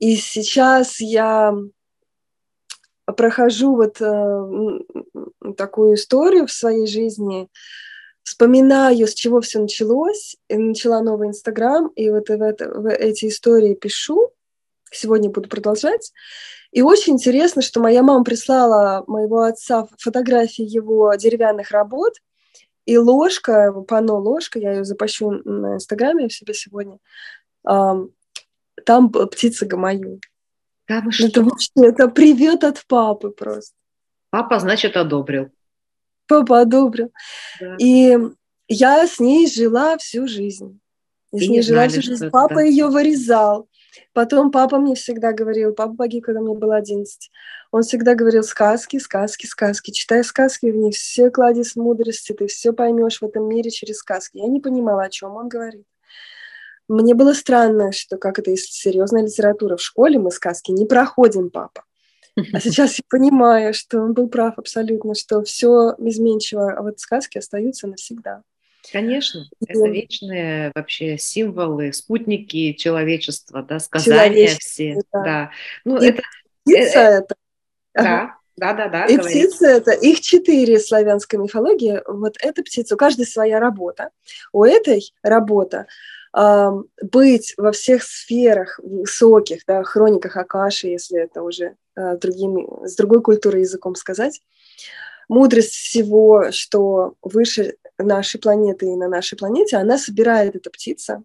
И 0.00 0.16
сейчас 0.16 0.98
я 0.98 1.54
прохожу 3.16 3.76
вот 3.76 4.00
э, 4.00 5.52
такую 5.56 5.94
историю 5.94 6.48
в 6.48 6.52
своей 6.52 6.88
жизни, 6.88 7.48
вспоминаю, 8.24 9.06
с 9.06 9.14
чего 9.14 9.40
все 9.40 9.60
началось, 9.60 10.36
и 10.48 10.56
начала 10.56 11.00
новый 11.02 11.28
Инстаграм, 11.28 11.88
и 11.94 12.10
вот 12.10 12.28
в, 12.28 12.42
это, 12.42 12.68
в 12.68 12.88
эти 12.88 13.28
истории 13.28 13.74
пишу. 13.74 14.30
Сегодня 14.90 15.30
буду 15.30 15.48
продолжать. 15.48 16.12
И 16.72 16.82
очень 16.82 17.14
интересно, 17.14 17.62
что 17.62 17.80
моя 17.80 18.02
мама 18.02 18.24
прислала 18.24 19.04
моего 19.06 19.42
отца 19.42 19.86
фотографии 19.98 20.64
его 20.64 21.14
деревянных 21.14 21.70
работ, 21.70 22.14
и 22.86 22.98
ложка, 22.98 23.72
пано 23.86 24.14
ложка, 24.14 24.58
я 24.58 24.72
ее 24.72 24.84
запущу 24.84 25.30
на 25.30 25.74
Инстаграме 25.74 26.28
в 26.28 26.32
себе 26.32 26.54
сегодня, 26.54 26.98
там 27.62 29.10
птица 29.10 29.66
Гамаю. 29.66 30.20
Да 30.88 31.00
вы 31.00 31.12
что? 31.12 31.26
Это 31.26 31.42
вообще, 31.42 31.70
это 31.76 32.08
привет 32.08 32.64
от 32.64 32.84
папы 32.86 33.30
просто. 33.30 33.74
Папа, 34.30 34.58
значит, 34.58 34.96
одобрил. 34.96 35.50
Папа 36.28 36.60
одобрил. 36.60 37.12
Да. 37.60 37.76
И 37.78 38.18
я 38.68 39.06
с 39.06 39.18
ней 39.20 39.46
жила 39.50 39.96
всю 39.98 40.26
жизнь. 40.26 40.80
Я 41.32 41.46
с 41.46 41.48
ней 41.48 41.62
жила 41.62 41.88
всю 41.88 42.02
жизнь. 42.02 42.30
Папа 42.30 42.56
да. 42.56 42.62
ее 42.62 42.88
вырезал. 42.88 43.68
Потом 44.12 44.50
папа 44.50 44.78
мне 44.78 44.94
всегда 44.94 45.32
говорил, 45.32 45.72
папа 45.72 45.94
погиб, 45.94 46.24
когда 46.24 46.40
мне 46.40 46.54
было 46.54 46.76
11. 46.76 47.30
Он 47.70 47.82
всегда 47.82 48.14
говорил 48.14 48.42
сказки, 48.42 48.98
сказки, 48.98 49.46
сказки. 49.46 49.90
Читай 49.90 50.24
сказки, 50.24 50.66
в 50.66 50.76
них 50.76 50.94
все 50.94 51.30
кладезь 51.30 51.76
мудрости, 51.76 52.32
ты 52.32 52.46
все 52.46 52.72
поймешь 52.72 53.20
в 53.20 53.24
этом 53.24 53.48
мире 53.48 53.70
через 53.70 53.98
сказки. 53.98 54.38
Я 54.38 54.48
не 54.48 54.60
понимала, 54.60 55.04
о 55.04 55.10
чем 55.10 55.36
он 55.36 55.48
говорит. 55.48 55.84
Мне 56.86 57.14
было 57.14 57.32
странно, 57.32 57.92
что 57.92 58.18
как 58.18 58.38
это, 58.38 58.50
если 58.50 58.70
серьезная 58.70 59.22
литература 59.22 59.76
в 59.76 59.82
школе, 59.82 60.18
мы 60.18 60.30
сказки 60.30 60.70
не 60.70 60.86
проходим, 60.86 61.50
папа. 61.50 61.84
А 62.36 62.60
сейчас 62.60 62.98
я 62.98 63.04
понимаю, 63.08 63.74
что 63.74 64.00
он 64.00 64.12
был 64.12 64.28
прав 64.28 64.58
абсолютно, 64.58 65.14
что 65.14 65.42
все 65.42 65.94
изменчиво, 65.98 66.72
а 66.72 66.82
вот 66.82 66.98
сказки 67.00 67.38
остаются 67.38 67.86
навсегда. 67.86 68.42
Конечно, 68.92 69.48
это 69.66 69.88
вечные 69.88 70.70
вообще 70.74 71.16
символы, 71.16 71.92
спутники 71.92 72.74
человечества, 72.74 73.62
да, 73.62 73.78
сказания 73.78 74.48
все. 74.58 74.96
Да. 75.12 75.22
да. 75.22 75.50
Ну, 75.84 76.02
и 76.02 76.08
это, 76.08 76.22
птица 76.64 76.98
э, 76.98 77.18
это. 77.18 77.34
Да, 77.94 78.36
да, 78.56 78.72
да, 78.74 78.88
да. 78.88 79.06
И 79.06 79.16
говорит. 79.16 79.48
птицы 79.48 79.66
это, 79.66 79.92
их 79.92 80.20
четыре 80.20 80.78
славянской 80.78 81.38
мифологии. 81.38 82.02
Вот 82.06 82.36
эта 82.40 82.62
птица, 82.62 82.94
у 82.94 82.98
каждой 82.98 83.26
своя 83.26 83.58
работа. 83.58 84.10
У 84.52 84.64
этой 84.64 85.12
работа 85.22 85.86
быть 86.34 87.54
во 87.56 87.70
всех 87.70 88.02
сферах 88.02 88.80
высоких, 88.82 89.62
да, 89.66 89.84
хрониках 89.84 90.36
Акаши, 90.36 90.88
если 90.88 91.20
это 91.20 91.42
уже 91.42 91.76
э, 91.96 92.16
другими, 92.16 92.66
с 92.86 92.96
другой 92.96 93.22
культурой 93.22 93.60
языком 93.60 93.94
сказать, 93.94 94.40
мудрость 95.28 95.74
всего, 95.74 96.50
что 96.50 97.14
выше 97.22 97.76
нашей 97.98 98.40
планеты 98.40 98.86
и 98.86 98.96
на 98.96 99.08
нашей 99.08 99.38
планете, 99.38 99.76
она 99.76 99.96
собирает 99.96 100.56
эта 100.56 100.70
птица, 100.70 101.22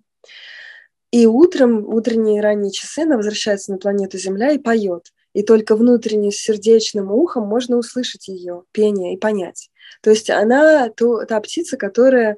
и 1.12 1.26
утром, 1.26 1.92
утренние 1.92 2.42
ранние 2.42 2.72
часы 2.72 3.00
она 3.00 3.18
возвращается 3.18 3.72
на 3.72 3.80
планету 3.80 4.18
Земля 4.18 4.52
и 4.52 4.60
поет. 4.60 5.12
И 5.34 5.44
только 5.44 5.76
внутренне 5.76 6.32
сердечным 6.32 7.12
ухом 7.12 7.48
можно 7.48 7.78
услышать 7.78 8.28
ее 8.28 8.64
пение 8.72 9.14
и 9.14 9.18
понять. 9.18 9.70
То 10.02 10.10
есть 10.12 10.30
она 10.30 10.90
то, 10.90 11.26
та 11.26 11.40
птица, 11.40 11.78
которая 11.78 12.38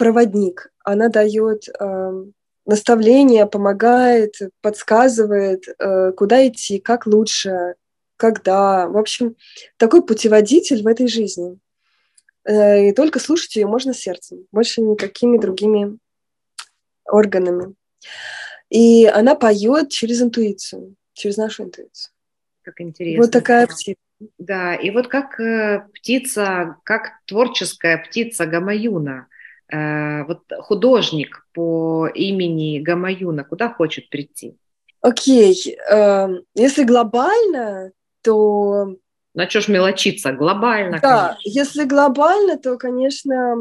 проводник. 0.00 0.72
Она 0.82 1.10
дает 1.10 1.68
э, 1.68 2.24
наставления, 2.64 3.44
помогает, 3.44 4.34
подсказывает, 4.62 5.64
э, 5.78 6.12
куда 6.12 6.48
идти, 6.48 6.78
как 6.78 7.06
лучше, 7.06 7.74
когда. 8.16 8.88
В 8.88 8.96
общем, 8.96 9.36
такой 9.76 10.02
путеводитель 10.02 10.82
в 10.82 10.86
этой 10.86 11.06
жизни. 11.06 11.58
Э, 12.44 12.88
и 12.88 12.92
только 12.92 13.18
слушать 13.18 13.56
ее 13.56 13.66
можно 13.66 13.92
сердцем, 13.92 14.46
больше 14.52 14.80
никакими 14.80 15.36
другими 15.36 15.98
органами. 17.04 17.74
И 18.70 19.04
она 19.04 19.34
поет 19.34 19.90
через 19.90 20.22
интуицию, 20.22 20.94
через 21.12 21.36
нашу 21.36 21.64
интуицию. 21.64 22.12
Как 22.62 22.80
интересно. 22.80 23.22
Вот 23.22 23.32
такая 23.32 23.66
птица. 23.66 24.00
Да, 24.38 24.74
и 24.74 24.90
вот 24.90 25.08
как 25.08 25.38
э, 25.40 25.86
птица, 25.92 26.76
как 26.84 27.20
творческая 27.26 27.98
птица 27.98 28.46
Гамаюна– 28.46 29.26
вот 29.72 30.40
художник 30.60 31.46
по 31.52 32.08
имени 32.08 32.80
Гамаюна 32.80 33.44
куда 33.44 33.68
хочет 33.68 34.08
прийти? 34.10 34.56
Окей, 35.02 35.52
okay. 35.52 35.76
uh, 35.92 36.44
если 36.54 36.84
глобально, 36.84 37.92
то... 38.22 38.96
На 39.34 39.48
что 39.48 39.60
ж 39.60 39.68
мелочиться? 39.68 40.32
Глобально, 40.32 40.98
Да, 41.00 41.28
конечно. 41.28 41.40
если 41.44 41.84
глобально, 41.84 42.58
то, 42.58 42.76
конечно, 42.76 43.56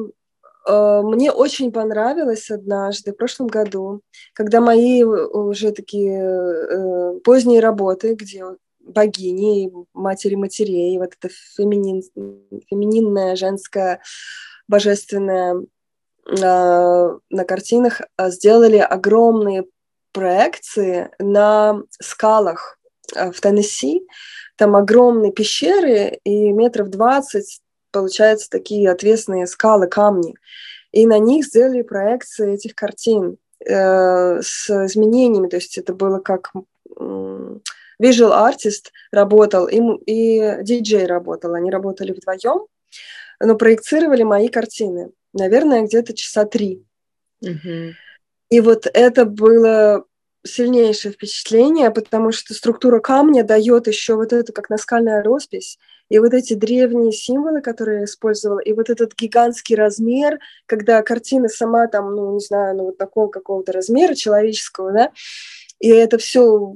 uh, 0.67 1.02
мне 1.04 1.32
очень 1.32 1.72
понравилось 1.72 2.52
однажды, 2.52 3.13
в 3.13 3.15
прошлом 3.15 3.48
году, 3.48 4.02
когда 4.34 4.60
мои 4.60 5.04
уже 5.04 5.72
такие 5.72 7.19
поздние 7.24 7.62
работы, 7.62 8.15
где 8.15 8.43
богини, 8.82 9.72
матери 9.93 10.36
матерей, 10.36 10.98
вот 10.98 11.13
это 11.17 11.34
феминин, 11.56 12.02
фемининная, 12.69 13.36
женская, 13.38 14.02
божественная 14.67 15.63
на 16.32 17.44
картинах 17.48 18.02
а, 18.18 18.30
сделали 18.30 18.78
огромные 18.78 19.65
проекции 20.12 21.10
на 21.20 21.82
скалах 22.00 22.78
а, 23.15 23.32
в 23.32 23.39
Теннесси. 23.42 24.06
Там 24.56 24.76
огромные 24.76 25.32
пещеры, 25.32 26.20
и 26.24 26.52
метров 26.52 26.89
двадцать 26.89 27.62
получаются 27.92 28.50
такие 28.50 28.92
отвесные 28.92 29.48
скалы, 29.48 29.88
камни. 29.88 30.36
И 30.92 31.08
на 31.08 31.18
них 31.18 31.46
сделали 31.46 31.82
проекции 31.82 32.54
этих 32.54 32.76
картин 32.76 33.38
э, 33.65 34.42
с 34.42 34.70
изменениями. 34.70 35.48
То 35.48 35.56
есть 35.58 35.78
это 35.78 35.94
было 35.94 36.20
как 36.20 36.52
visual 38.02 38.32
artist 38.32 38.92
работал, 39.12 39.68
и, 39.68 39.80
и 40.06 40.39
DJ 40.39 41.06
работал. 41.06 41.54
Они 41.54 41.72
работали 41.72 42.12
вдвоем, 42.12 42.68
но 43.39 43.56
проецировали 43.56 44.24
мои 44.24 44.50
картины 44.50 45.12
наверное, 45.34 45.84
где-то 45.84 46.13
часа 46.13 46.46
три. 46.46 46.84
Угу. 47.42 47.94
И 48.50 48.62
вот 48.62 48.88
это 48.94 49.26
было 49.26 50.06
сильнейшее 50.46 51.12
впечатление, 51.12 51.92
потому 51.92 52.32
что 52.32 52.54
структура 52.54 53.00
камня 53.00 53.44
дает 53.44 53.88
еще 53.88 54.15
вот 54.15 54.34
это 54.34 54.54
как 54.54 54.70
наскальная 54.70 55.22
роспись, 55.22 55.78
и 56.10 56.18
вот 56.18 56.34
эти 56.34 56.54
древние 56.54 57.12
символы, 57.12 57.62
которые 57.62 58.00
я 58.00 58.06
использовала, 58.06 58.60
и 58.60 58.74
вот 58.74 58.89
этот 58.89 59.15
гигантский 59.15 59.76
размер, 59.76 60.39
когда 60.65 61.04
картина 61.04 61.50
сама 61.50 61.88
там, 61.88 62.15
ну, 62.15 62.34
не 62.34 62.39
знаю, 62.39 62.78
ну, 62.78 62.84
вот 62.86 62.98
такого 62.98 63.28
какого-то 63.28 63.72
размера 63.74 64.15
человеческого, 64.15 64.92
да, 64.92 65.12
и 65.80 65.89
это 65.89 66.18
все 66.18 66.76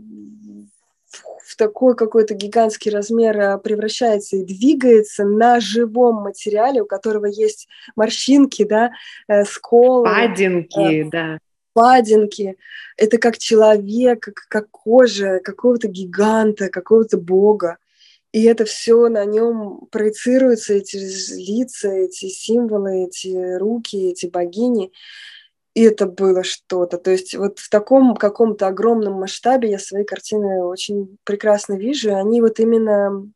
в 1.44 1.56
такой 1.56 1.96
какой-то 1.96 2.34
гигантский 2.34 2.92
размер 2.92 3.40
а, 3.40 3.58
превращается 3.58 4.38
и 4.38 4.44
двигается 4.44 5.26
на 5.26 5.60
живом 5.60 6.24
материале, 6.24 6.82
у 6.82 6.86
которого 6.86 7.26
есть 7.26 7.68
морщинки, 7.96 8.64
да, 8.64 8.92
э, 9.28 9.44
сколы. 9.44 10.06
Падинки, 10.06 11.02
э, 11.06 11.10
да. 11.10 11.38
Падинки. 11.74 12.56
Это 12.98 13.18
как 13.18 13.38
человек, 13.38 14.22
как, 14.22 14.36
как 14.48 14.72
кожа 14.72 15.40
какого-то 15.44 15.88
гиганта, 15.88 16.70
какого-то 16.70 17.18
бога. 17.18 17.78
И 18.32 18.44
это 18.44 18.66
все 18.66 19.10
на 19.10 19.26
нем 19.26 19.88
проецируется, 19.92 20.74
эти 20.74 20.98
лица, 21.36 21.90
эти 21.90 22.30
символы, 22.30 23.06
эти 23.06 23.58
руки, 23.58 24.10
эти 24.10 24.26
богини 24.26 24.92
и 25.74 25.82
это 25.84 26.06
было 26.06 26.44
что-то. 26.44 26.98
То 26.98 27.12
есть 27.12 27.36
вот 27.36 27.60
в 27.60 27.70
таком 27.70 28.16
каком-то 28.16 28.68
огромном 28.68 29.14
масштабе 29.14 29.72
я 29.72 29.80
свои 29.80 30.04
картины 30.04 30.64
очень 30.64 31.18
прекрасно 31.24 31.74
вижу, 31.74 32.10
и 32.10 32.14
они 32.14 32.42
вот 32.42 32.60
именно 32.60 33.28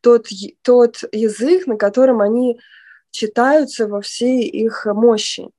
тот, 0.00 0.26
тот 0.62 1.02
язык, 1.12 1.66
на 1.66 1.76
котором 1.76 2.20
они 2.20 2.60
читаются 3.10 3.86
во 3.88 4.00
всей 4.00 4.42
их 4.42 4.86
мощи. 4.86 5.50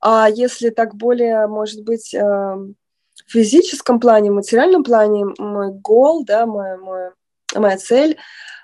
А 0.00 0.28
если 0.28 0.70
так 0.70 0.94
более, 0.94 1.46
может 1.46 1.84
быть, 1.84 2.12
э, 2.14 2.18
в 2.20 2.74
физическом 3.30 4.00
плане, 4.00 4.30
в 4.30 4.34
материальном 4.34 4.84
плане, 4.84 5.26
мой 5.38 5.72
гол, 5.72 6.24
да, 6.24 6.46
мой, 6.46 6.76
мой, 6.78 7.10
моя 7.54 7.76
цель, 7.78 8.16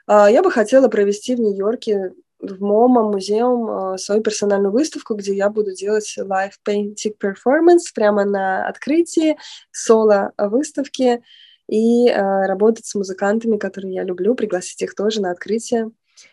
э, 0.09 0.27
я 0.31 0.43
бы 0.43 0.51
хотела 0.51 0.89
провести 0.89 1.35
в 1.35 1.41
Нью-Йорке 1.41 2.13
в 2.51 2.61
МОМА 2.61 3.11
музеум 3.11 3.99
свою 3.99 4.23
персональную 4.23 4.73
выставку, 4.73 5.15
где 5.15 5.35
я 5.35 5.51
буду 5.51 5.75
делать 5.75 6.15
live 6.19 6.53
painting 6.67 7.15
performance 7.23 7.93
прямо 7.95 8.25
на 8.25 8.69
открытии 8.69 9.37
соло 9.73 10.33
выставки 10.39 11.23
и 11.69 12.09
э, 12.09 12.47
работать 12.47 12.87
с 12.87 12.95
музыкантами, 12.95 13.57
которые 13.57 13.95
я 13.95 14.05
люблю, 14.05 14.35
пригласить 14.35 14.83
их 14.83 14.95
тоже 14.95 15.21
на 15.21 15.31
открытие 15.31 15.91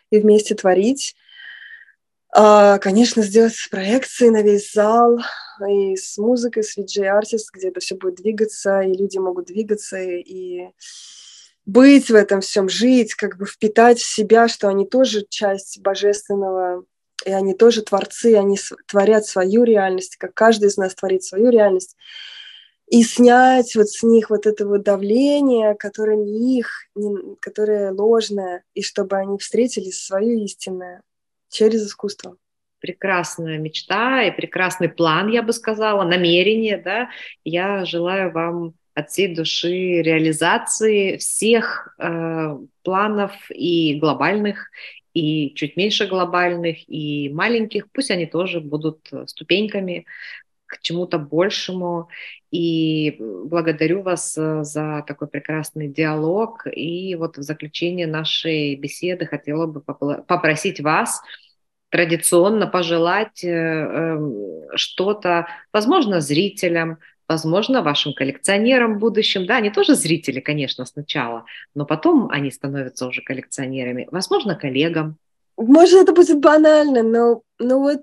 и 0.10 0.20
вместе 0.20 0.56
творить. 0.56 1.16
Э, 2.36 2.78
конечно, 2.80 3.24
сделать 3.24 3.56
проекции 3.70 4.30
на 4.30 4.42
весь 4.42 4.74
зал 4.74 5.20
и 5.68 5.96
с 5.96 6.18
музыкой, 6.18 6.64
с 6.64 6.78
VJ 6.78 7.04
Artist, 7.04 7.46
где 7.54 7.70
это 7.70 7.80
все 7.80 7.96
будет 7.96 8.16
двигаться, 8.16 8.82
и 8.82 8.94
люди 8.94 9.18
могут 9.18 9.46
двигаться, 9.46 9.98
и 10.00 10.70
быть 11.66 12.10
в 12.10 12.16
этом 12.16 12.42
всем, 12.42 12.70
жить, 12.70 13.14
как 13.14 13.38
бы 13.38 13.46
впитать 13.46 14.00
в 14.00 14.08
себя, 14.08 14.48
что 14.48 14.68
они 14.68 14.86
тоже 14.86 15.26
часть 15.30 15.80
божественного, 15.82 16.86
и 17.26 17.32
они 17.32 17.54
тоже 17.54 17.84
творцы, 17.84 18.36
они 18.36 18.58
творят 18.88 19.26
свою 19.26 19.64
реальность, 19.64 20.18
как 20.18 20.34
каждый 20.34 20.70
из 20.70 20.78
нас 20.78 20.96
творит 20.96 21.24
свою 21.24 21.50
реальность. 21.50 21.96
И 22.88 23.04
снять 23.04 23.76
вот 23.76 23.90
с 23.90 24.04
них 24.04 24.30
вот 24.30 24.46
это 24.46 24.68
вот 24.68 24.84
давление, 24.84 25.76
которое 25.76 26.18
не 26.18 26.60
их, 26.60 26.88
не, 26.96 27.36
которое 27.40 27.92
ложное, 27.92 28.64
и 28.74 28.82
чтобы 28.82 29.16
они 29.18 29.38
встретили 29.38 29.92
свое 29.92 30.44
истинное 30.44 31.02
через 31.50 31.86
искусство 31.86 32.36
прекрасная 32.82 33.60
мечта 33.60 34.24
и 34.24 34.32
прекрасный 34.32 34.90
план, 34.90 35.30
я 35.30 35.44
бы 35.44 35.54
сказала, 35.54 36.04
намерение, 36.04 36.78
да. 36.78 37.10
Я 37.44 37.86
желаю 37.86 38.32
вам 38.32 38.74
от 38.94 39.10
всей 39.10 39.34
души 39.34 40.02
реализации 40.02 41.18
всех 41.18 41.96
э, 41.98 42.58
планов 42.84 43.32
и 43.50 43.98
глобальных, 44.00 44.70
и 45.14 45.54
чуть 45.56 45.78
меньше 45.78 46.08
глобальных, 46.08 46.78
и 46.90 47.30
маленьких. 47.30 47.92
Пусть 47.92 48.12
они 48.12 48.26
тоже 48.26 48.60
будут 48.60 49.10
ступеньками 49.28 50.06
к 50.66 50.80
чему-то 50.82 51.20
большему. 51.20 52.08
И 52.50 53.18
благодарю 53.20 54.02
вас 54.02 54.38
э, 54.38 54.64
за 54.64 55.04
такой 55.08 55.28
прекрасный 55.28 55.88
диалог. 55.88 56.66
И 56.74 57.16
вот 57.16 57.38
в 57.38 57.42
заключение 57.44 58.08
нашей 58.08 58.76
беседы 58.76 59.26
хотела 59.26 59.68
бы 59.68 59.82
попросить 59.82 60.80
вас 60.82 61.22
традиционно 61.90 62.68
пожелать 62.68 63.44
э, 63.44 63.50
эм, 63.50 64.68
что-то, 64.76 65.48
возможно, 65.74 66.22
зрителям, 66.22 67.00
возможно, 67.32 67.82
вашим 67.82 68.14
коллекционерам 68.14 69.00
будущим. 69.00 69.46
Да, 69.46 69.58
они 69.58 69.70
тоже 69.70 69.96
зрители, 69.96 70.42
конечно, 70.42 70.86
сначала, 70.86 71.46
но 71.76 71.86
потом 71.86 72.30
они 72.30 72.52
становятся 72.52 73.08
уже 73.08 73.22
коллекционерами. 73.22 74.08
Возможно, 74.12 74.56
коллегам. 74.56 75.18
Может, 75.58 76.04
это 76.04 76.14
будет 76.14 76.40
банально, 76.40 77.04
но, 77.04 77.42
но 77.60 77.80
вот 77.80 78.02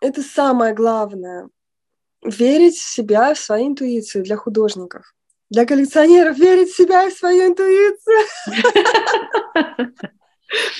это 0.00 0.22
самое 0.22 0.72
главное. 0.72 1.48
Верить 2.22 2.76
в 2.76 2.94
себя, 2.94 3.34
в 3.34 3.38
свою 3.38 3.66
интуицию 3.66 4.24
для 4.24 4.36
художников. 4.36 5.14
Для 5.50 5.66
коллекционеров 5.66 6.38
верить 6.38 6.70
в 6.70 6.76
себя 6.76 7.06
и 7.06 7.10
в 7.10 7.14
свою 7.14 7.48
интуицию. 7.48 8.18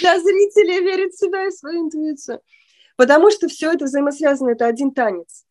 для 0.01 0.21
зрителей 0.21 0.81
верить 0.81 1.15
в 1.15 1.19
себя 1.19 1.47
и 1.47 1.51
в 1.51 1.55
свою 1.55 1.87
интуицию. 1.87 2.41
Потому 2.97 3.31
что 3.31 3.49
все 3.49 3.73
это 3.73 3.85
взаимосвязано, 3.85 4.51
это 4.51 4.67
один 4.67 4.93
танец. 4.93 5.45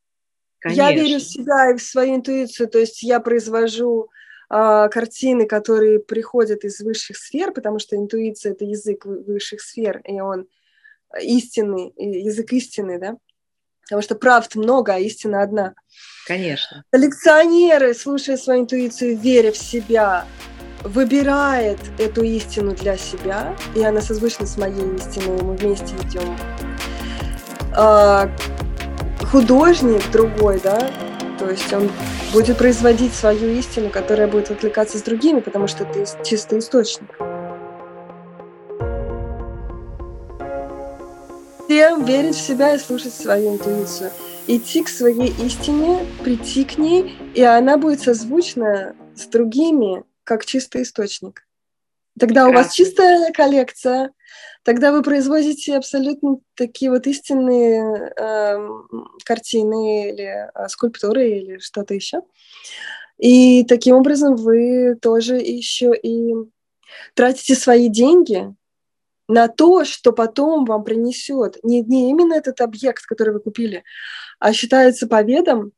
Конечно. 0.59 0.81
Я 0.81 0.91
верю 0.91 1.19
в 1.19 1.23
себя 1.23 1.71
и 1.71 1.77
в 1.77 1.81
свою 1.81 2.15
интуицию, 2.15 2.67
то 2.67 2.79
есть 2.79 3.03
я 3.03 3.19
произвожу 3.19 4.09
а, 4.49 4.87
картины, 4.87 5.45
которые 5.45 5.99
приходят 5.99 6.63
из 6.63 6.79
высших 6.79 7.17
сфер, 7.17 7.51
потому 7.51 7.79
что 7.79 7.95
интуиция 7.95 8.53
это 8.53 8.65
язык 8.65 9.05
высших 9.05 9.61
сфер, 9.61 10.01
и 10.05 10.19
он 10.19 10.47
истинный, 11.21 11.93
язык 11.97 12.51
истины, 12.53 12.99
да? 12.99 13.17
Потому 13.83 14.01
что 14.01 14.15
правд 14.15 14.55
много, 14.55 14.95
а 14.95 14.99
истина 14.99 15.41
одна. 15.41 15.73
Конечно. 16.25 16.83
Коллекционеры, 16.91 17.93
слушая 17.93 18.35
свою 18.35 18.61
интуицию, 18.61 19.17
веря 19.17 19.51
в 19.51 19.57
себя, 19.57 20.25
выбирает 20.83 21.79
эту 21.97 22.23
истину 22.23 22.75
для 22.75 22.97
себя, 22.97 23.55
и 23.75 23.83
она 23.83 24.01
созвучна 24.01 24.45
с 24.45 24.57
моей 24.57 24.95
истиной, 24.95 25.39
и 25.39 25.41
мы 25.41 25.55
вместе 25.55 25.95
идем. 26.03 26.37
Художник 29.31 30.09
другой, 30.11 30.59
да, 30.63 30.89
то 31.37 31.49
есть 31.49 31.71
он 31.73 31.89
будет 32.31 32.57
производить 32.57 33.13
свою 33.13 33.49
истину, 33.59 33.89
которая 33.89 34.27
будет 34.27 34.51
отвлекаться 34.51 34.97
с 34.97 35.01
другими, 35.01 35.41
потому 35.41 35.67
что 35.67 35.83
ты 35.83 36.05
чистый 36.23 36.59
источник. 36.59 37.09
Всем 41.65 42.05
верить 42.05 42.35
в 42.35 42.41
себя 42.41 42.73
и 42.73 42.79
слушать 42.79 43.13
свою 43.13 43.55
интуицию. 43.55 44.11
Идти 44.47 44.81
к 44.83 44.87
своей 44.87 45.33
истине, 45.43 46.05
прийти 46.23 46.63
к 46.63 46.77
ней, 46.77 47.17
и 47.35 47.43
она 47.43 47.77
будет 47.77 47.99
созвучна 47.99 48.95
с 49.13 49.25
другими, 49.25 50.03
как 50.23 50.45
чистый 50.45 50.83
источник. 50.83 51.46
Тогда 52.19 52.45
Прекрасно. 52.45 52.49
у 52.49 52.53
вас 52.53 52.73
чистая 52.73 53.31
коллекция, 53.31 54.11
тогда 54.63 54.91
вы 54.91 55.03
производите 55.03 55.77
абсолютно 55.77 56.37
такие 56.55 56.89
вот 56.89 57.05
истинные 57.05 58.11
э, 58.17 58.69
картины 59.23 60.09
или 60.09 60.49
э, 60.53 60.67
скульптуры 60.67 61.29
или 61.29 61.57
что-то 61.59 61.93
еще. 61.93 62.21
И 63.17 63.63
таким 63.65 63.95
образом 63.95 64.35
вы 64.35 64.95
тоже 65.01 65.35
еще 65.35 65.95
и 65.95 66.33
тратите 67.13 67.55
свои 67.55 67.89
деньги 67.89 68.53
на 69.27 69.47
то, 69.47 69.83
что 69.85 70.13
потом 70.13 70.65
вам 70.65 70.83
принесет 70.83 71.57
не, 71.63 71.81
не 71.81 72.09
именно 72.09 72.33
этот 72.33 72.61
объект, 72.61 73.05
который 73.05 73.33
вы 73.33 73.39
купили, 73.39 73.83
а 74.39 74.53
считается 74.53 75.07
победом 75.07 75.71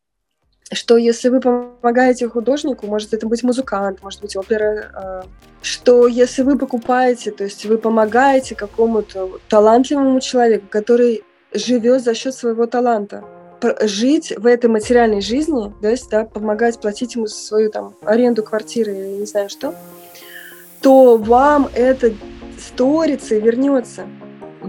что 0.71 0.97
если 0.97 1.29
вы 1.29 1.39
помогаете 1.39 2.27
художнику, 2.29 2.85
может 2.85 3.13
это 3.13 3.27
быть 3.27 3.43
музыкант, 3.43 4.03
может 4.03 4.21
быть 4.21 4.35
опера, 4.35 5.23
э, 5.23 5.27
что 5.61 6.07
если 6.07 6.43
вы 6.43 6.57
покупаете, 6.57 7.31
то 7.31 7.43
есть 7.43 7.65
вы 7.65 7.77
помогаете 7.77 8.55
какому-то 8.55 9.39
талантливому 9.49 10.19
человеку, 10.19 10.67
который 10.69 11.23
живет 11.53 12.03
за 12.03 12.13
счет 12.13 12.35
своего 12.35 12.67
таланта, 12.67 13.23
жить 13.81 14.33
в 14.37 14.45
этой 14.45 14.69
материальной 14.69 15.21
жизни, 15.21 15.73
то 15.81 15.89
есть 15.89 16.09
да, 16.09 16.23
помогать 16.25 16.79
платить 16.79 17.15
ему 17.15 17.27
свою 17.27 17.69
там 17.69 17.95
аренду 18.05 18.43
квартиры 18.43 18.93
или 18.93 19.19
не 19.19 19.25
знаю 19.25 19.49
что, 19.49 19.73
то 20.81 21.17
вам 21.17 21.67
это 21.73 22.13
сторится 22.57 23.35
и 23.35 23.41
вернется. 23.41 24.05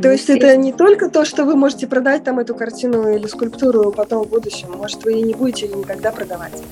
То 0.03 0.11
есть 0.11 0.31
это 0.31 0.57
не 0.57 0.73
только 0.73 1.11
то, 1.11 1.25
что 1.25 1.45
вы 1.45 1.57
можете 1.57 1.87
продать 1.87 2.25
там 2.25 2.39
эту 2.39 2.55
картину 2.55 3.15
или 3.15 3.27
скульптуру 3.27 3.93
потом 3.93 4.25
в 4.25 4.29
будущем, 4.29 4.73
может, 4.73 5.05
вы 5.05 5.21
и 5.21 5.23
не 5.23 5.35
будете 5.35 5.67
ее 5.67 5.75
никогда 5.75 6.11
продавать, 6.11 6.63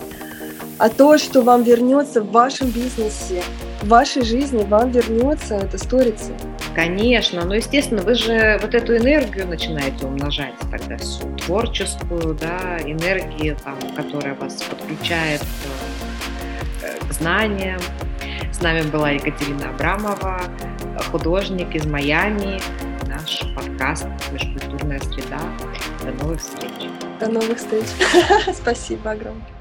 а 0.79 0.88
то, 0.88 1.19
что 1.19 1.43
вам 1.43 1.62
вернется 1.62 2.23
в 2.23 2.31
вашем 2.31 2.71
бизнесе, 2.71 3.43
в 3.83 3.88
вашей 3.88 4.23
жизни 4.23 4.64
вам 4.64 4.91
вернется 4.91 5.57
это 5.57 5.77
сторится. 5.77 6.33
Конечно, 6.75 7.45
но, 7.45 7.55
естественно, 7.55 8.03
вы 8.03 8.14
же 8.14 8.59
вот 8.62 8.75
эту 8.75 8.97
энергию 8.97 9.47
начинаете 9.47 10.07
умножать 10.07 10.55
тогда 10.71 10.97
всю, 10.97 11.25
творческую, 11.45 12.35
да, 12.35 12.79
энергию, 12.85 13.57
там, 13.64 13.77
которая 13.97 14.35
вас 14.35 14.62
подключает 14.62 15.43
э, 16.83 17.09
к 17.09 17.12
знаниям. 17.12 17.81
С 18.53 18.62
нами 18.62 18.83
была 18.83 19.11
Екатерина 19.11 19.71
Абрамова, 19.71 20.41
художник 21.11 21.75
из 21.75 21.87
Майами, 21.87 22.61
наш 23.29 23.55
подкаст 23.55 24.07
«Межкультурная 24.33 25.01
среда». 25.01 25.38
До 26.03 26.12
новых 26.12 26.41
встреч. 26.41 26.91
До 27.21 27.29
новых 27.29 27.59
встреч. 27.59 27.87
Спасибо 28.55 29.11
огромное. 29.11 29.58